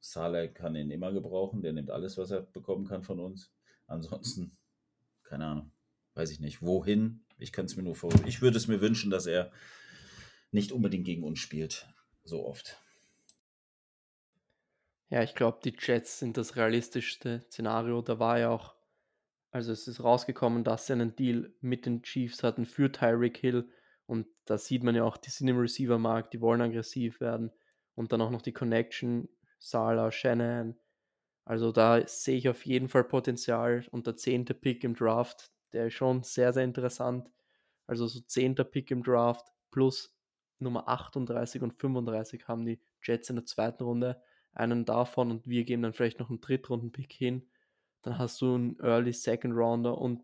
Saleh 0.00 0.48
kann 0.48 0.74
ihn 0.74 0.90
immer 0.90 1.12
gebrauchen. 1.12 1.62
Der 1.62 1.72
nimmt 1.72 1.90
alles, 1.90 2.16
was 2.18 2.30
er 2.30 2.42
bekommen 2.42 2.86
kann 2.86 3.02
von 3.02 3.20
uns. 3.20 3.53
Ansonsten, 3.86 4.56
keine 5.22 5.46
Ahnung, 5.46 5.72
weiß 6.14 6.30
ich 6.30 6.40
nicht. 6.40 6.62
Wohin? 6.62 7.24
Ich 7.38 7.52
kann 7.52 7.66
es 7.66 7.76
mir 7.76 7.82
nur 7.82 7.96
vor. 7.96 8.12
Ich 8.26 8.42
würde 8.42 8.56
es 8.56 8.68
mir 8.68 8.80
wünschen, 8.80 9.10
dass 9.10 9.26
er 9.26 9.50
nicht 10.52 10.72
unbedingt 10.72 11.04
gegen 11.04 11.24
uns 11.24 11.40
spielt. 11.40 11.88
So 12.24 12.46
oft. 12.46 12.80
Ja, 15.10 15.22
ich 15.22 15.34
glaube, 15.34 15.60
die 15.62 15.76
Jets 15.78 16.18
sind 16.18 16.36
das 16.36 16.56
realistischste 16.56 17.40
Szenario. 17.42 18.02
Da 18.02 18.18
war 18.18 18.38
ja 18.38 18.50
auch, 18.50 18.74
also 19.50 19.72
es 19.72 19.86
ist 19.86 20.02
rausgekommen, 20.02 20.64
dass 20.64 20.86
sie 20.86 20.94
einen 20.94 21.14
Deal 21.14 21.52
mit 21.60 21.86
den 21.86 22.02
Chiefs 22.02 22.42
hatten 22.42 22.64
für 22.64 22.90
Tyreek 22.90 23.36
Hill. 23.36 23.68
Und 24.06 24.26
da 24.44 24.58
sieht 24.58 24.82
man 24.82 24.94
ja 24.94 25.04
auch, 25.04 25.16
die 25.16 25.30
sind 25.30 25.48
im 25.48 25.58
Receiver-Markt, 25.58 26.34
die 26.34 26.40
wollen 26.40 26.60
aggressiv 26.60 27.20
werden. 27.20 27.50
Und 27.94 28.12
dann 28.12 28.20
auch 28.22 28.30
noch 28.30 28.42
die 28.42 28.52
Connection, 28.52 29.28
Salah, 29.58 30.10
Shannon. 30.10 30.76
Also 31.44 31.72
da 31.72 32.06
sehe 32.06 32.36
ich 32.36 32.48
auf 32.48 32.64
jeden 32.64 32.88
Fall 32.88 33.04
Potenzial. 33.04 33.84
Und 33.90 34.06
der 34.06 34.16
zehnte 34.16 34.54
Pick 34.54 34.84
im 34.84 34.94
Draft, 34.94 35.50
der 35.72 35.86
ist 35.88 35.94
schon 35.94 36.22
sehr, 36.22 36.52
sehr 36.52 36.64
interessant. 36.64 37.30
Also 37.86 38.06
so 38.06 38.20
zehnter 38.20 38.64
Pick 38.64 38.90
im 38.90 39.02
Draft 39.02 39.46
plus 39.70 40.14
Nummer 40.58 40.88
38 40.88 41.62
und 41.62 41.74
35 41.74 42.48
haben 42.48 42.64
die 42.64 42.80
Jets 43.02 43.28
in 43.28 43.36
der 43.36 43.44
zweiten 43.44 43.82
Runde 43.82 44.22
einen 44.52 44.84
davon 44.84 45.30
und 45.30 45.48
wir 45.48 45.64
geben 45.64 45.82
dann 45.82 45.92
vielleicht 45.92 46.20
noch 46.20 46.30
einen 46.30 46.40
Drittrunden-Pick 46.40 47.12
hin. 47.12 47.48
Dann 48.02 48.18
hast 48.18 48.40
du 48.40 48.54
einen 48.54 48.78
Early 48.80 49.12
Second 49.12 49.54
Rounder 49.54 49.98
und 49.98 50.22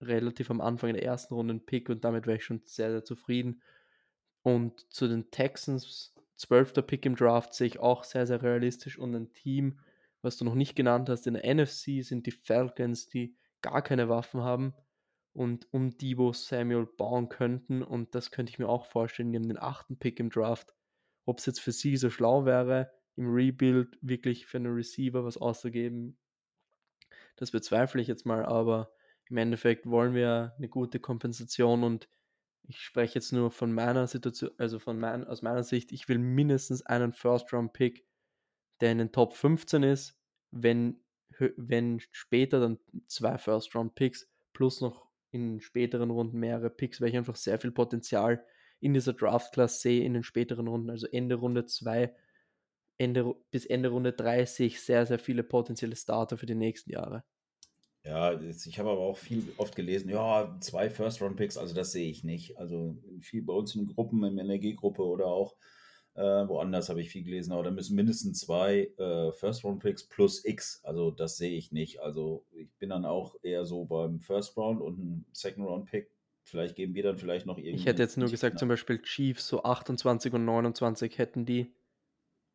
relativ 0.00 0.50
am 0.50 0.60
Anfang 0.60 0.92
der 0.92 1.02
ersten 1.02 1.34
Runde 1.34 1.52
einen 1.52 1.66
Pick 1.66 1.88
und 1.88 2.04
damit 2.04 2.26
wäre 2.26 2.36
ich 2.36 2.44
schon 2.44 2.62
sehr, 2.64 2.90
sehr 2.90 3.04
zufrieden. 3.04 3.62
Und 4.42 4.92
zu 4.92 5.08
den 5.08 5.30
Texans, 5.30 6.14
12. 6.36 6.86
Pick 6.86 7.06
im 7.06 7.16
Draft, 7.16 7.54
sehe 7.54 7.66
ich 7.66 7.80
auch 7.80 8.04
sehr, 8.04 8.26
sehr 8.26 8.42
realistisch 8.42 8.98
und 8.98 9.14
ein 9.14 9.32
Team, 9.32 9.80
was 10.22 10.36
du 10.36 10.44
noch 10.44 10.54
nicht 10.54 10.76
genannt 10.76 11.08
hast, 11.08 11.26
in 11.26 11.34
der 11.34 11.54
NFC 11.54 12.02
sind 12.02 12.26
die 12.26 12.32
Falcons, 12.32 13.08
die 13.08 13.36
gar 13.60 13.82
keine 13.82 14.08
Waffen 14.08 14.42
haben 14.42 14.74
und 15.32 15.72
um 15.72 15.96
Debo 15.96 16.32
Samuel 16.32 16.86
bauen 16.86 17.28
könnten 17.28 17.82
und 17.82 18.14
das 18.14 18.30
könnte 18.30 18.50
ich 18.50 18.58
mir 18.58 18.68
auch 18.68 18.86
vorstellen, 18.86 19.32
die 19.32 19.38
haben 19.38 19.48
den 19.48 19.58
achten 19.58 19.98
Pick 19.98 20.20
im 20.20 20.30
Draft. 20.30 20.74
Ob 21.24 21.38
es 21.38 21.46
jetzt 21.46 21.60
für 21.60 21.72
sie 21.72 21.96
so 21.96 22.10
schlau 22.10 22.44
wäre, 22.44 22.90
im 23.16 23.32
Rebuild 23.32 23.98
wirklich 24.00 24.46
für 24.46 24.58
einen 24.58 24.74
Receiver 24.74 25.24
was 25.24 25.36
auszugeben, 25.36 26.18
das 27.36 27.50
bezweifle 27.50 28.00
ich 28.00 28.08
jetzt 28.08 28.26
mal, 28.26 28.44
aber 28.44 28.92
im 29.28 29.36
Endeffekt 29.36 29.86
wollen 29.86 30.14
wir 30.14 30.54
eine 30.58 30.68
gute 30.68 31.00
Kompensation 31.00 31.84
und 31.84 32.08
ich 32.64 32.80
spreche 32.80 33.14
jetzt 33.14 33.32
nur 33.32 33.50
von 33.50 33.72
meiner 33.72 34.06
Situation, 34.06 34.50
also 34.58 34.78
von 34.78 34.98
mein, 34.98 35.26
aus 35.26 35.42
meiner 35.42 35.64
Sicht, 35.64 35.92
ich 35.92 36.08
will 36.08 36.18
mindestens 36.18 36.82
einen 36.82 37.12
First-Round-Pick, 37.12 38.04
der 38.82 38.92
in 38.92 38.98
den 38.98 39.12
Top 39.12 39.34
15 39.34 39.82
ist, 39.84 40.18
wenn, 40.50 41.00
wenn 41.56 42.00
später 42.10 42.60
dann 42.60 42.78
zwei 43.06 43.38
First-Round-Picks 43.38 44.28
plus 44.52 44.82
noch 44.82 45.08
in 45.30 45.60
späteren 45.60 46.10
Runden 46.10 46.38
mehrere 46.38 46.68
Picks, 46.68 47.00
weil 47.00 47.08
ich 47.08 47.16
einfach 47.16 47.36
sehr 47.36 47.58
viel 47.58 47.72
Potenzial 47.72 48.44
in 48.80 48.92
dieser 48.92 49.14
Draft-Class 49.14 49.80
sehe 49.80 50.04
in 50.04 50.12
den 50.12 50.24
späteren 50.24 50.68
Runden, 50.68 50.90
also 50.90 51.06
Ende 51.06 51.36
Runde 51.36 51.64
2 51.64 52.14
Ende, 52.98 53.34
bis 53.50 53.64
Ende 53.64 53.88
Runde 53.88 54.12
3 54.12 54.44
sehe 54.44 54.66
ich 54.66 54.80
sehr, 54.80 55.06
sehr 55.06 55.18
viele 55.18 55.42
potenzielle 55.42 55.96
Starter 55.96 56.36
für 56.36 56.46
die 56.46 56.54
nächsten 56.54 56.90
Jahre. 56.90 57.24
Ja, 58.04 58.38
ich 58.40 58.78
habe 58.78 58.90
aber 58.90 59.00
auch 59.00 59.16
viel 59.16 59.52
oft 59.56 59.76
gelesen, 59.76 60.10
ja, 60.10 60.56
zwei 60.60 60.90
First-Round-Picks, 60.90 61.56
also 61.56 61.74
das 61.74 61.92
sehe 61.92 62.10
ich 62.10 62.24
nicht. 62.24 62.58
Also 62.58 62.96
viel 63.20 63.42
bei 63.42 63.52
uns 63.52 63.74
in 63.76 63.86
Gruppen, 63.86 64.24
im 64.24 64.38
Energiegruppe 64.38 65.04
oder 65.04 65.26
auch 65.26 65.56
äh, 66.14 66.22
woanders 66.22 66.88
habe 66.90 67.00
ich 67.00 67.08
viel 67.08 67.24
gelesen, 67.24 67.52
aber 67.52 67.62
da 67.62 67.70
müssen 67.70 67.96
mindestens 67.96 68.40
zwei 68.40 68.90
äh, 68.98 69.32
First-Round-Picks 69.32 70.08
plus 70.08 70.44
X, 70.44 70.80
also 70.84 71.10
das 71.10 71.38
sehe 71.38 71.56
ich 71.56 71.72
nicht. 71.72 72.00
Also 72.00 72.44
ich 72.52 72.68
bin 72.78 72.90
dann 72.90 73.06
auch 73.06 73.36
eher 73.42 73.64
so 73.64 73.84
beim 73.86 74.20
First-Round 74.20 74.80
und 74.82 74.98
ein 74.98 75.26
Second-Round-Pick. 75.32 76.10
Vielleicht 76.44 76.74
geben 76.76 76.94
wir 76.94 77.04
dann 77.04 77.16
vielleicht 77.16 77.46
noch 77.46 77.56
irgendwie. 77.56 77.76
Ich 77.76 77.86
hätte 77.86 78.02
jetzt 78.02 78.18
nur 78.18 78.28
gesagt, 78.28 78.58
zum 78.58 78.68
Beispiel 78.68 79.00
Chiefs, 79.00 79.48
so 79.48 79.62
28 79.62 80.32
und 80.34 80.44
29 80.44 81.16
hätten 81.16 81.46
die 81.46 81.72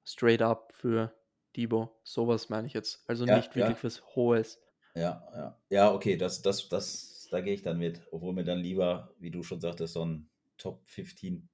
straight 0.03 0.41
up 0.41 0.73
für 0.73 1.13
Debo. 1.55 1.89
Sowas 2.03 2.49
meine 2.49 2.67
ich 2.67 2.73
jetzt. 2.73 3.03
Also 3.07 3.25
Ja, 3.25 3.37
nicht 3.37 3.55
wirklich 3.55 3.77
ja. 3.77 3.83
was 3.83 4.03
Hohes. 4.15 4.61
Ja, 4.93 5.23
ja. 5.33 5.57
Ja, 5.69 5.93
okay, 5.93 6.17
das, 6.17 6.41
das, 6.41 6.67
das, 6.69 7.27
da 7.31 7.41
gehe 7.41 7.53
ich 7.53 7.61
dann 7.61 7.77
mit. 7.77 8.01
Obwohl 8.11 8.33
mir 8.33 8.43
dann 8.43 8.59
lieber, 8.59 9.13
wie 9.19 9.31
du 9.31 9.41
schon 9.41 9.61
sagtest, 9.61 9.93
so 9.93 10.05
ein 10.05 10.29
Top 10.57 10.81
15 10.85 11.47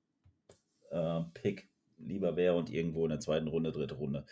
äh, 0.90 1.22
Pick 1.34 1.70
lieber 2.08 2.36
wäre 2.36 2.56
und 2.56 2.70
irgendwo 2.70 3.04
in 3.04 3.10
der 3.10 3.20
zweiten 3.20 3.48
Runde, 3.48 3.72
dritte 3.72 3.96
Runde. 3.96 4.26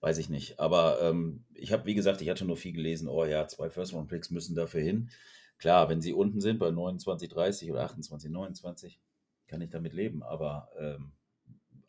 Weiß 0.00 0.18
ich 0.18 0.28
nicht. 0.28 0.60
Aber 0.60 1.00
ähm, 1.00 1.44
ich 1.54 1.72
habe, 1.72 1.86
wie 1.86 1.94
gesagt, 1.94 2.20
ich 2.20 2.28
hatte 2.28 2.44
nur 2.44 2.56
viel 2.56 2.72
gelesen, 2.72 3.08
oh 3.08 3.24
ja, 3.24 3.46
zwei 3.48 3.70
First-Round-Picks 3.70 4.30
müssen 4.30 4.54
dafür 4.54 4.82
hin. 4.82 5.10
Klar, 5.58 5.88
wenn 5.88 6.00
sie 6.00 6.12
unten 6.12 6.40
sind 6.40 6.58
bei 6.58 6.70
29, 6.70 7.28
30 7.28 7.70
oder 7.70 7.84
28, 7.84 8.30
29, 8.30 9.00
kann 9.46 9.60
ich 9.60 9.70
damit 9.70 9.92
leben. 9.92 10.22
Aber 10.22 10.68
ähm, 10.78 11.12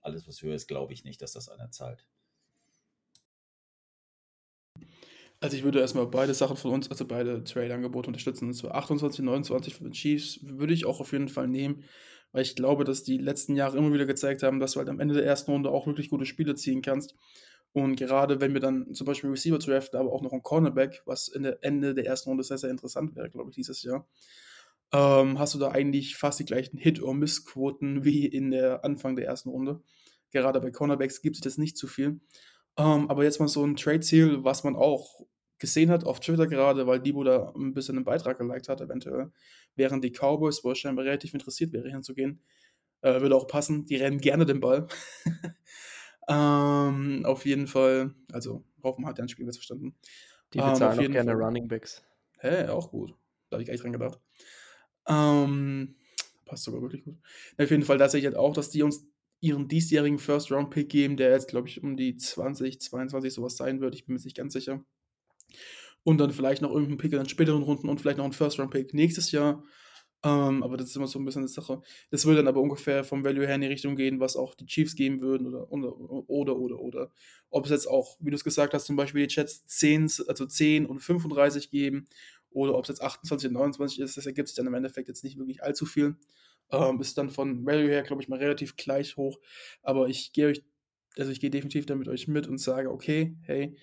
alles, 0.01 0.27
was 0.27 0.41
höher 0.41 0.55
ist, 0.55 0.67
glaube 0.67 0.93
ich 0.93 1.03
nicht, 1.03 1.21
dass 1.21 1.33
das 1.33 1.49
einer 1.49 1.71
zahlt. 1.71 2.07
Also 5.41 5.57
ich 5.57 5.63
würde 5.63 5.79
erstmal 5.79 6.07
beide 6.07 6.33
Sachen 6.33 6.57
von 6.57 6.71
uns, 6.71 6.89
also 6.89 7.05
beide 7.05 7.43
Trade-Angebote 7.43 8.07
unterstützen. 8.07 8.47
Und 8.47 8.53
zwar 8.53 8.75
28, 8.75 9.23
29 9.23 9.75
von 9.75 9.87
den 9.87 9.93
Chiefs 9.93 10.39
würde 10.41 10.73
ich 10.73 10.85
auch 10.85 10.99
auf 10.99 11.11
jeden 11.11 11.27
Fall 11.27 11.47
nehmen, 11.47 11.83
weil 12.35 12.41
ich 12.41 12.57
glaube, 12.57 12.83
dass 12.83 13.01
die 13.01 13.17
letzten 13.17 13.55
Jahre 13.55 13.77
immer 13.77 13.93
wieder 13.93 14.05
gezeigt 14.05 14.43
haben, 14.43 14.59
dass 14.59 14.73
du 14.73 14.79
halt 14.79 14.89
am 14.89 14.99
Ende 14.99 15.15
der 15.15 15.25
ersten 15.25 15.51
Runde 15.51 15.69
auch 15.69 15.87
wirklich 15.87 16.09
gute 16.09 16.25
Spiele 16.25 16.53
ziehen 16.55 16.81
kannst. 16.81 17.15
Und 17.71 17.95
gerade 17.95 18.41
wenn 18.41 18.51
wir 18.53 18.59
dann 18.59 18.93
zum 18.93 19.07
Beispiel 19.07 19.29
Receiver 19.29 19.57
draften, 19.57 19.97
aber 19.97 20.11
auch 20.11 20.21
noch 20.21 20.33
einen 20.33 20.43
Cornerback, 20.43 21.01
was 21.05 21.29
in 21.29 21.43
der 21.43 21.59
Ende 21.63 21.93
der 21.93 22.05
ersten 22.05 22.29
Runde 22.29 22.43
sehr, 22.43 22.57
sehr 22.57 22.71
interessant 22.71 23.15
wäre, 23.15 23.29
glaube 23.29 23.51
ich, 23.51 23.55
dieses 23.55 23.83
Jahr, 23.83 24.05
ähm, 24.91 25.39
hast 25.39 25.55
du 25.55 25.59
da 25.59 25.71
eigentlich 25.71 26.17
fast 26.17 26.41
die 26.41 26.45
gleichen 26.45 26.77
Hit- 26.77 27.01
or 27.01 27.13
Miss-Quoten 27.13 28.03
wie 28.03 28.25
in 28.25 28.51
der 28.51 28.83
Anfang 28.83 29.15
der 29.15 29.27
ersten 29.27 29.47
Runde. 29.47 29.81
Gerade 30.31 30.59
bei 30.59 30.71
Cornerbacks 30.71 31.21
gibt 31.21 31.37
es 31.37 31.41
das 31.41 31.57
nicht 31.57 31.77
zu 31.77 31.87
viel. 31.87 32.19
Ähm, 32.75 33.09
aber 33.09 33.23
jetzt 33.23 33.39
mal 33.39 33.47
so 33.47 33.63
ein 33.63 33.77
Trade-Ziel, 33.77 34.43
was 34.43 34.65
man 34.65 34.75
auch 34.75 35.21
gesehen 35.57 35.89
hat 35.89 36.03
auf 36.03 36.19
Twitter 36.19 36.47
gerade, 36.47 36.85
weil 36.85 36.99
Debo 36.99 37.23
da 37.23 37.53
ein 37.55 37.73
bisschen 37.73 37.95
einen 37.95 38.03
Beitrag 38.03 38.37
geliked 38.37 38.67
hat, 38.67 38.81
eventuell, 38.81 39.31
während 39.75 40.03
die 40.03 40.11
Cowboys 40.11 40.63
wohl 40.63 40.75
scheinbar 40.75 41.05
relativ 41.05 41.33
interessiert 41.33 41.73
wäre, 41.73 41.89
hinzugehen. 41.89 42.41
Äh, 43.01 43.21
würde 43.21 43.35
auch 43.35 43.47
passen, 43.47 43.85
die 43.85 43.97
rennen 43.97 44.19
gerne 44.19 44.45
den 44.45 44.59
Ball. 44.59 44.87
ähm, 46.27 47.25
auf 47.25 47.45
jeden 47.45 47.67
Fall, 47.67 48.15
also 48.31 48.63
Hoffen 48.83 49.05
hat 49.05 49.17
ja 49.17 49.23
ein 49.23 49.29
Spiel 49.29 49.51
verstanden. 49.51 49.95
Die 50.53 50.59
Ähm, 50.59 50.63
auf 50.63 50.73
bezahlen 50.73 50.97
auch 50.97 51.01
jeden 51.01 51.13
gerne 51.13 51.31
Fall. 51.31 51.43
Running 51.43 51.67
Backs. 51.67 52.03
Hä, 52.39 52.67
auch 52.67 52.91
gut. 52.91 53.13
Da 53.49 53.55
habe 53.55 53.63
ich 53.63 53.67
gar 53.67 53.73
nicht 53.73 53.83
dran 53.83 53.93
gedacht. 53.93 54.19
Ähm, 55.07 55.95
passt 56.45 56.63
sogar 56.63 56.81
wirklich 56.81 57.03
gut. 57.03 57.17
Auf 57.57 57.69
jeden 57.69 57.83
Fall, 57.83 57.97
da 57.97 58.09
sehe 58.09 58.19
ich 58.19 58.25
halt 58.25 58.35
auch, 58.35 58.53
dass 58.53 58.69
die 58.69 58.83
uns 58.83 59.05
ihren 59.41 59.67
diesjährigen 59.67 60.17
First-Round-Pick 60.17 60.89
geben, 60.89 61.17
der 61.17 61.31
jetzt, 61.31 61.47
glaube 61.47 61.67
ich, 61.67 61.83
um 61.83 61.97
die 61.97 62.17
20, 62.17 62.81
22 62.81 63.33
sowas 63.33 63.57
sein 63.57 63.81
wird. 63.81 63.93
Ich 63.95 64.05
bin 64.05 64.15
mir 64.15 64.21
nicht 64.21 64.37
ganz 64.37 64.53
sicher. 64.53 64.83
Und 66.05 66.19
dann 66.19 66.31
vielleicht 66.31 66.61
noch 66.61 66.69
irgendeinen 66.69 66.99
Pick 66.99 67.11
in 67.13 67.27
späteren 67.27 67.63
Runden 67.63 67.89
und 67.89 67.99
vielleicht 67.99 68.19
noch 68.19 68.25
einen 68.25 68.33
First-Round-Pick 68.33 68.93
nächstes 68.93 69.31
Jahr. 69.31 69.63
Ähm, 70.23 70.63
aber 70.63 70.77
das 70.77 70.89
ist 70.89 70.95
immer 70.95 71.07
so 71.07 71.19
ein 71.19 71.25
bisschen 71.25 71.41
eine 71.41 71.47
Sache. 71.47 71.81
Das 72.09 72.25
würde 72.25 72.37
dann 72.37 72.47
aber 72.47 72.61
ungefähr 72.61 73.03
vom 73.03 73.23
Value 73.23 73.45
her 73.45 73.55
in 73.55 73.61
die 73.61 73.67
Richtung 73.67 73.95
gehen, 73.95 74.19
was 74.19 74.35
auch 74.35 74.55
die 74.55 74.65
Chiefs 74.65 74.95
geben 74.95 75.19
würden 75.21 75.47
oder 75.47 75.71
oder 75.71 75.99
oder 76.29 76.55
oder. 76.55 76.79
oder. 76.79 77.11
Ob 77.49 77.65
es 77.65 77.71
jetzt 77.71 77.87
auch, 77.87 78.17
wie 78.19 78.29
du 78.29 78.35
es 78.35 78.43
gesagt 78.43 78.73
hast, 78.73 78.85
zum 78.85 78.95
Beispiel 78.95 79.27
die 79.27 79.33
Chats 79.33 79.65
10, 79.65 80.09
also 80.27 80.45
10 80.45 80.85
und 80.85 80.99
35 80.99 81.69
geben 81.69 82.07
oder 82.49 82.75
ob 82.75 82.85
es 82.85 82.89
jetzt 82.89 83.01
28 83.01 83.49
und 83.49 83.53
29 83.53 83.99
ist, 83.99 84.17
das 84.17 84.25
ergibt 84.25 84.47
sich 84.47 84.55
dann 84.55 84.67
im 84.67 84.73
Endeffekt 84.73 85.07
jetzt 85.09 85.23
nicht 85.23 85.37
wirklich 85.37 85.61
allzu 85.61 85.85
viel. 85.85 86.15
Ähm, 86.71 86.99
ist 87.01 87.17
dann 87.17 87.29
von 87.29 87.65
Value 87.65 87.89
her, 87.89 88.03
glaube 88.03 88.21
ich, 88.21 88.27
mal 88.29 88.39
relativ 88.39 88.75
gleich 88.77 89.17
hoch. 89.17 89.39
Aber 89.83 90.07
ich 90.07 90.33
gehe 90.33 90.47
euch, 90.47 90.63
also 91.17 91.31
ich 91.31 91.39
gehe 91.39 91.49
definitiv 91.49 91.85
da 91.85 91.95
mit 91.95 92.07
euch 92.07 92.27
mit 92.27 92.47
und 92.47 92.57
sage, 92.57 92.91
okay, 92.91 93.35
hey, 93.43 93.77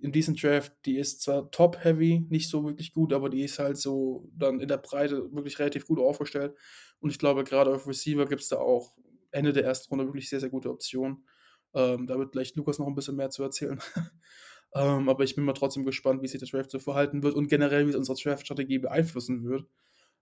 in 0.00 0.12
diesem 0.12 0.36
Draft, 0.36 0.72
die 0.84 0.98
ist 0.98 1.22
zwar 1.22 1.50
top-heavy, 1.50 2.26
nicht 2.28 2.50
so 2.50 2.64
wirklich 2.64 2.92
gut, 2.92 3.12
aber 3.12 3.30
die 3.30 3.42
ist 3.42 3.58
halt 3.58 3.78
so 3.78 4.28
dann 4.36 4.60
in 4.60 4.68
der 4.68 4.76
Breite 4.76 5.32
wirklich 5.32 5.58
relativ 5.58 5.86
gut 5.86 5.98
aufgestellt. 5.98 6.54
Und 7.00 7.10
ich 7.10 7.18
glaube, 7.18 7.44
gerade 7.44 7.74
auf 7.74 7.86
Receiver 7.86 8.26
gibt 8.26 8.42
es 8.42 8.48
da 8.48 8.58
auch 8.58 8.92
Ende 9.30 9.52
der 9.52 9.64
ersten 9.64 9.88
Runde 9.90 10.06
wirklich 10.06 10.28
sehr, 10.28 10.40
sehr 10.40 10.50
gute 10.50 10.70
Optionen. 10.70 11.26
Ähm, 11.74 12.06
da 12.06 12.18
wird 12.18 12.32
gleich 12.32 12.54
Lukas 12.56 12.78
noch 12.78 12.86
ein 12.86 12.94
bisschen 12.94 13.16
mehr 13.16 13.30
zu 13.30 13.42
erzählen. 13.42 13.80
ähm, 14.74 15.08
aber 15.08 15.24
ich 15.24 15.34
bin 15.34 15.44
mal 15.44 15.54
trotzdem 15.54 15.84
gespannt, 15.84 16.22
wie 16.22 16.28
sich 16.28 16.40
der 16.40 16.48
Draft 16.48 16.70
so 16.70 16.78
verhalten 16.78 17.22
wird 17.22 17.34
und 17.34 17.48
generell, 17.48 17.86
wie 17.86 17.90
es 17.90 17.96
unsere 17.96 18.18
Draft-Strategie 18.18 18.78
beeinflussen 18.78 19.44
wird. 19.44 19.66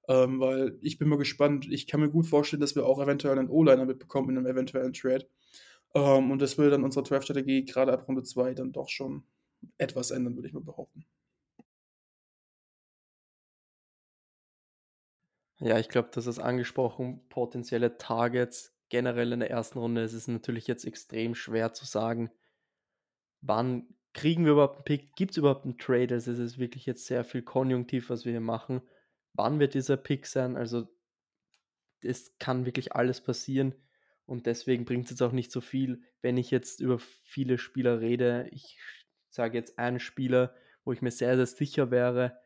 Ähm, 0.08 0.38
weil 0.38 0.78
ich 0.82 0.98
bin 0.98 1.08
mal 1.08 1.18
gespannt. 1.18 1.66
Ich 1.70 1.86
kann 1.86 2.00
mir 2.00 2.10
gut 2.10 2.26
vorstellen, 2.26 2.60
dass 2.60 2.74
wir 2.74 2.86
auch 2.86 3.00
eventuell 3.00 3.38
einen 3.38 3.48
O-Liner 3.48 3.86
mitbekommen 3.86 4.30
in 4.30 4.38
einem 4.38 4.46
eventuellen 4.46 4.92
Trade. 4.92 5.26
Ähm, 5.94 6.30
und 6.30 6.42
das 6.42 6.58
würde 6.58 6.72
dann 6.72 6.84
unsere 6.84 7.04
Draft-Strategie 7.04 7.64
gerade 7.64 7.92
ab 7.92 8.06
Runde 8.06 8.22
2 8.22 8.54
dann 8.54 8.72
doch 8.72 8.88
schon 8.88 9.24
etwas 9.78 10.10
ändern, 10.10 10.36
würde 10.36 10.48
ich 10.48 10.54
mal 10.54 10.62
behaupten. 10.62 11.06
Ja, 15.60 15.78
ich 15.78 15.88
glaube, 15.88 16.10
das 16.12 16.26
ist 16.26 16.38
angesprochen, 16.38 17.26
potenzielle 17.28 17.96
Targets 17.96 18.76
generell 18.88 19.32
in 19.32 19.40
der 19.40 19.50
ersten 19.50 19.78
Runde. 19.78 20.02
Es 20.02 20.12
ist 20.12 20.28
natürlich 20.28 20.66
jetzt 20.66 20.84
extrem 20.84 21.34
schwer 21.34 21.72
zu 21.72 21.84
sagen, 21.86 22.30
wann 23.40 23.86
kriegen 24.12 24.44
wir 24.44 24.52
überhaupt 24.52 24.76
einen 24.76 24.84
Pick, 24.84 25.14
gibt 25.16 25.32
es 25.32 25.36
überhaupt 25.36 25.64
einen 25.64 25.78
Trade? 25.78 26.14
Also 26.14 26.32
es 26.32 26.38
ist 26.38 26.58
wirklich 26.58 26.86
jetzt 26.86 27.06
sehr 27.06 27.24
viel 27.24 27.42
Konjunktiv, 27.42 28.10
was 28.10 28.24
wir 28.24 28.32
hier 28.32 28.40
machen. 28.40 28.82
Wann 29.32 29.58
wird 29.58 29.74
dieser 29.74 29.96
Pick 29.96 30.26
sein? 30.26 30.56
Also 30.56 30.88
es 32.02 32.38
kann 32.38 32.66
wirklich 32.66 32.94
alles 32.94 33.20
passieren 33.20 33.74
und 34.26 34.46
deswegen 34.46 34.84
bringt 34.84 35.06
es 35.06 35.12
jetzt 35.12 35.22
auch 35.22 35.32
nicht 35.32 35.50
so 35.50 35.60
viel, 35.60 36.02
wenn 36.22 36.36
ich 36.36 36.50
jetzt 36.50 36.80
über 36.80 36.98
viele 36.98 37.58
Spieler 37.58 38.00
rede. 38.00 38.48
Ich 38.52 38.78
sage 39.34 39.58
jetzt 39.58 39.78
einen 39.78 40.00
Spieler, 40.00 40.54
wo 40.84 40.92
ich 40.92 41.02
mir 41.02 41.10
sehr, 41.10 41.36
sehr 41.36 41.46
sicher 41.46 41.90
wäre, 41.90 42.38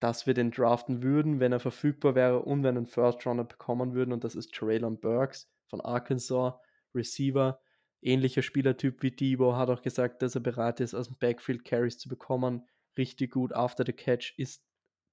dass 0.00 0.26
wir 0.26 0.34
den 0.34 0.50
draften 0.50 1.02
würden, 1.02 1.40
wenn 1.40 1.52
er 1.52 1.60
verfügbar 1.60 2.14
wäre 2.14 2.40
und 2.40 2.62
wenn 2.62 2.76
einen 2.76 2.86
First 2.86 3.26
Runner 3.26 3.44
bekommen 3.44 3.94
würden. 3.94 4.12
Und 4.12 4.24
das 4.24 4.34
ist 4.34 4.52
Traylon 4.52 5.00
Burks 5.00 5.50
von 5.66 5.80
Arkansas, 5.80 6.54
Receiver. 6.94 7.60
Ähnlicher 8.02 8.42
Spielertyp 8.42 9.02
wie 9.02 9.12
Debo, 9.12 9.56
hat 9.56 9.70
auch 9.70 9.80
gesagt, 9.80 10.20
dass 10.20 10.34
er 10.34 10.42
bereit 10.42 10.80
ist, 10.80 10.94
aus 10.94 11.08
dem 11.08 11.16
Backfield 11.16 11.64
Carries 11.64 11.96
zu 11.96 12.10
bekommen. 12.10 12.68
Richtig 12.98 13.32
gut 13.32 13.54
after 13.54 13.82
the 13.84 13.94
catch, 13.94 14.34
ist 14.36 14.62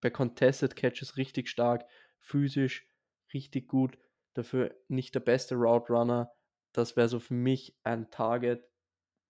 bei 0.01 0.09
Contested 0.09 0.75
Catches 0.75 1.15
richtig 1.15 1.47
stark, 1.47 1.85
physisch 2.19 2.85
richtig 3.33 3.69
gut. 3.69 3.97
Dafür 4.33 4.75
nicht 4.89 5.15
der 5.15 5.21
beste 5.21 5.55
Route 5.55 5.93
Runner. 5.93 6.31
Das 6.73 6.97
wäre 6.97 7.07
so 7.07 7.19
für 7.19 7.33
mich 7.33 7.77
ein 7.83 8.11
Target, 8.11 8.67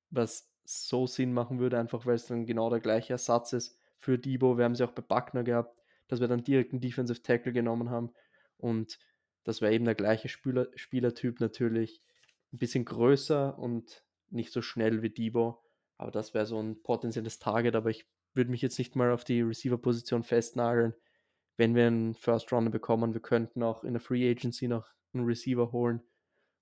was 0.10 0.51
so 0.64 1.08
Sinn 1.08 1.34
machen 1.34 1.60
würde, 1.60 1.80
einfach 1.80 2.06
weil 2.06 2.16
es 2.16 2.28
dann 2.28 2.46
genau 2.46 2.70
der 2.70 2.80
gleiche 2.80 3.14
Ersatz 3.14 3.54
ist 3.54 3.78
für 3.98 4.18
Debo. 4.18 4.58
Wir 4.58 4.66
haben 4.66 4.76
sie 4.76 4.84
auch 4.84 4.92
bei 4.92 5.02
Buckner 5.02 5.44
gehabt, 5.44 5.76
dass 6.08 6.20
wir 6.20 6.28
dann 6.28 6.44
direkt 6.44 6.72
einen 6.72 6.82
Defensive 6.82 7.22
Tackle 7.22 7.54
genommen 7.54 7.90
haben. 7.90 8.12
Und 8.58 9.00
das 9.44 9.62
wäre 9.62 9.74
eben 9.74 9.86
der 9.86 9.96
gleiche 9.96 10.30
Spieler, 10.30 10.68
Spielertyp 10.76 11.40
natürlich. 11.40 12.02
Ein 12.54 12.58
bisschen 12.58 12.86
größer 12.86 13.58
und 13.58 14.04
nicht 14.30 14.52
so 14.52 14.62
schnell 14.62 15.02
wie 15.02 15.10
Debo. 15.10 15.64
Aber 15.98 16.12
das 16.12 16.34
wäre 16.34 16.46
so 16.46 16.60
ein 16.60 16.82
potenzielles 16.82 17.40
Target. 17.40 17.76
Aber 17.76 17.90
ich 17.90 18.08
würde 18.34 18.52
mich 18.52 18.62
jetzt 18.62 18.78
nicht 18.78 18.96
mal 18.96 19.12
auf 19.12 19.24
die 19.24 19.42
Receiver-Position 19.42 20.24
festnageln. 20.24 20.94
Wenn 21.58 21.76
wir 21.76 21.88
einen 21.88 22.16
First 22.16 22.52
Runner 22.52 22.70
bekommen, 22.70 23.14
wir 23.14 23.22
könnten 23.22 23.64
auch 23.64 23.84
in 23.84 23.94
der 23.94 24.02
Free 24.02 24.30
Agency 24.30 24.68
noch 24.68 24.88
einen 25.14 25.26
Receiver 25.26 25.72
holen. 25.72 26.02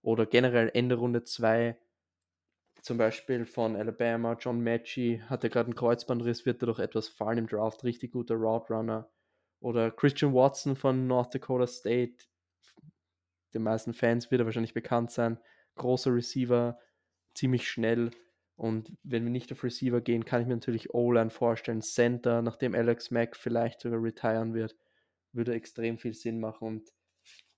Oder 0.01 0.25
generell 0.25 0.71
Ende 0.73 0.95
Runde 0.95 1.23
2 1.23 1.77
zum 2.81 2.97
Beispiel 2.97 3.45
von 3.45 3.75
Alabama, 3.75 4.37
John 4.39 4.61
Matchy 4.61 5.21
hatte 5.27 5.49
gerade 5.49 5.67
einen 5.67 5.75
Kreuzbandriss, 5.75 6.45
wird 6.45 6.63
er 6.63 6.67
doch 6.67 6.79
etwas 6.79 7.07
fallen 7.07 7.39
im 7.39 7.47
Draft, 7.47 7.83
richtig 7.83 8.11
guter 8.11 8.35
Route 8.35 8.73
Runner. 8.73 9.09
Oder 9.59 9.91
Christian 9.91 10.33
Watson 10.33 10.75
von 10.75 11.07
North 11.07 11.33
Dakota 11.33 11.67
State, 11.67 12.25
den 13.53 13.63
meisten 13.63 13.93
Fans 13.93 14.31
wird 14.31 14.41
er 14.41 14.45
wahrscheinlich 14.45 14.73
bekannt 14.73 15.11
sein. 15.11 15.39
Großer 15.75 16.13
Receiver, 16.13 16.79
ziemlich 17.33 17.67
schnell. 17.67 18.11
Und 18.55 18.91
wenn 19.03 19.23
wir 19.23 19.31
nicht 19.31 19.51
auf 19.51 19.63
Receiver 19.63 20.01
gehen, 20.01 20.25
kann 20.25 20.41
ich 20.41 20.47
mir 20.47 20.55
natürlich 20.55 20.93
O-Line 20.93 21.29
vorstellen. 21.29 21.81
Center, 21.81 22.41
nachdem 22.41 22.75
Alex 22.75 23.11
Mack 23.11 23.35
vielleicht 23.35 23.81
sogar 23.81 24.01
retiren 24.01 24.53
wird, 24.53 24.75
würde 25.31 25.53
extrem 25.53 25.97
viel 25.97 26.13
Sinn 26.13 26.39
machen. 26.39 26.67
Und 26.67 26.89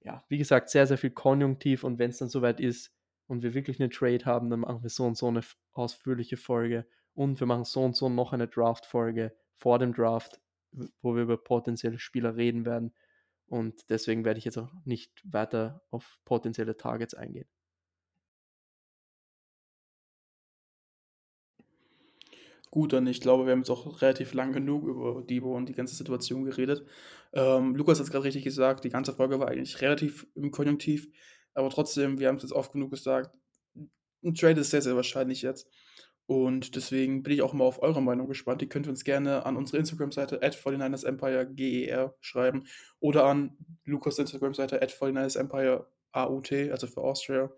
ja, 0.01 0.23
wie 0.29 0.37
gesagt, 0.37 0.69
sehr, 0.69 0.87
sehr 0.87 0.97
viel 0.97 1.11
Konjunktiv. 1.11 1.83
Und 1.83 1.99
wenn 1.99 2.11
es 2.11 2.19
dann 2.19 2.29
soweit 2.29 2.59
ist, 2.59 2.91
und 3.31 3.43
wir 3.43 3.53
wirklich 3.53 3.79
einen 3.79 3.91
Trade 3.91 4.25
haben, 4.25 4.49
dann 4.49 4.59
machen 4.59 4.83
wir 4.83 4.89
so 4.89 5.05
und 5.05 5.15
so 5.15 5.29
eine 5.29 5.39
ausführliche 5.71 6.35
Folge 6.35 6.85
und 7.13 7.39
wir 7.39 7.47
machen 7.47 7.63
so 7.63 7.81
und 7.81 7.95
so 7.95 8.09
noch 8.09 8.33
eine 8.33 8.49
Draft-Folge 8.49 9.33
vor 9.55 9.79
dem 9.79 9.93
Draft, 9.93 10.41
wo 11.01 11.15
wir 11.15 11.23
über 11.23 11.37
potenzielle 11.37 11.97
Spieler 11.97 12.35
reden 12.35 12.65
werden. 12.65 12.93
Und 13.47 13.89
deswegen 13.89 14.25
werde 14.25 14.37
ich 14.39 14.43
jetzt 14.43 14.57
auch 14.57 14.73
nicht 14.83 15.13
weiter 15.23 15.81
auf 15.91 16.19
potenzielle 16.25 16.75
Targets 16.75 17.13
eingehen. 17.13 17.47
Gut, 22.69 22.91
dann 22.91 23.07
ich 23.07 23.21
glaube, 23.21 23.45
wir 23.45 23.53
haben 23.53 23.59
jetzt 23.59 23.69
auch 23.69 24.01
relativ 24.01 24.33
lang 24.33 24.51
genug 24.51 24.85
über 24.85 25.21
Debo 25.21 25.55
und 25.55 25.69
die 25.69 25.73
ganze 25.73 25.95
Situation 25.95 26.43
geredet. 26.43 26.85
Ähm, 27.31 27.75
Lukas 27.77 27.99
hat 27.99 28.05
es 28.05 28.11
gerade 28.11 28.25
richtig 28.25 28.43
gesagt, 28.43 28.83
die 28.83 28.89
ganze 28.89 29.13
Folge 29.13 29.39
war 29.39 29.47
eigentlich 29.47 29.79
relativ 29.81 30.27
im 30.35 30.51
Konjunktiv. 30.51 31.09
Aber 31.53 31.69
trotzdem, 31.69 32.19
wir 32.19 32.27
haben 32.27 32.37
es 32.37 32.43
jetzt 32.43 32.53
oft 32.53 32.73
genug 32.73 32.91
gesagt, 32.91 33.35
ein 34.23 34.35
Trade 34.35 34.61
ist 34.61 34.71
sehr, 34.71 34.81
sehr 34.81 34.95
wahrscheinlich 34.95 35.41
jetzt. 35.41 35.67
Und 36.27 36.75
deswegen 36.75 37.23
bin 37.23 37.33
ich 37.33 37.41
auch 37.41 37.53
mal 37.53 37.65
auf 37.65 37.81
eure 37.81 38.01
Meinung 38.01 38.27
gespannt. 38.27 38.61
Ihr 38.61 38.69
könnt 38.69 38.87
uns 38.87 39.03
gerne 39.03 39.45
an 39.45 39.57
unsere 39.57 39.79
Instagram-Seite 39.79 40.41
at 40.41 40.55
49ersempire 40.55 41.45
GER 41.45 42.15
schreiben 42.21 42.63
oder 42.99 43.25
an 43.25 43.57
Lukas 43.83 44.17
Instagram-Seite 44.19 44.81
at 44.81 44.91
49ersempire 44.91 45.87
AUT, 46.13 46.51
also 46.53 46.87
für 46.87 47.01
Austria. 47.01 47.51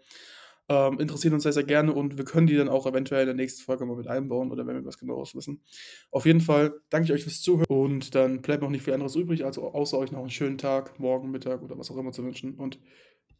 Ähm, 0.69 0.97
interessiert 0.99 1.33
uns 1.33 1.43
sehr, 1.43 1.51
sehr 1.51 1.65
gerne 1.65 1.93
und 1.93 2.17
wir 2.17 2.23
können 2.23 2.47
die 2.47 2.55
dann 2.55 2.69
auch 2.69 2.87
eventuell 2.87 3.23
in 3.23 3.27
der 3.27 3.35
nächsten 3.35 3.63
Folge 3.63 3.85
mal 3.85 3.97
mit 3.97 4.07
einbauen 4.07 4.49
oder 4.49 4.65
wenn 4.65 4.77
wir 4.77 4.85
was 4.85 4.97
genaueres 4.97 5.35
wissen. 5.35 5.61
Auf 6.09 6.25
jeden 6.25 6.39
Fall 6.39 6.73
danke 6.89 7.05
ich 7.05 7.11
euch 7.11 7.23
fürs 7.23 7.41
Zuhören 7.41 7.65
und 7.67 8.15
dann 8.15 8.41
bleibt 8.41 8.63
noch 8.63 8.69
nicht 8.69 8.83
viel 8.83 8.93
anderes 8.93 9.15
übrig, 9.15 9.43
also 9.43 9.73
außer 9.73 9.97
euch 9.97 10.13
noch 10.13 10.21
einen 10.21 10.29
schönen 10.29 10.57
Tag, 10.57 10.99
morgen, 10.99 11.31
Mittag 11.31 11.61
oder 11.63 11.77
was 11.77 11.91
auch 11.91 11.97
immer 11.97 12.13
zu 12.13 12.23
wünschen 12.23 12.55
und 12.55 12.79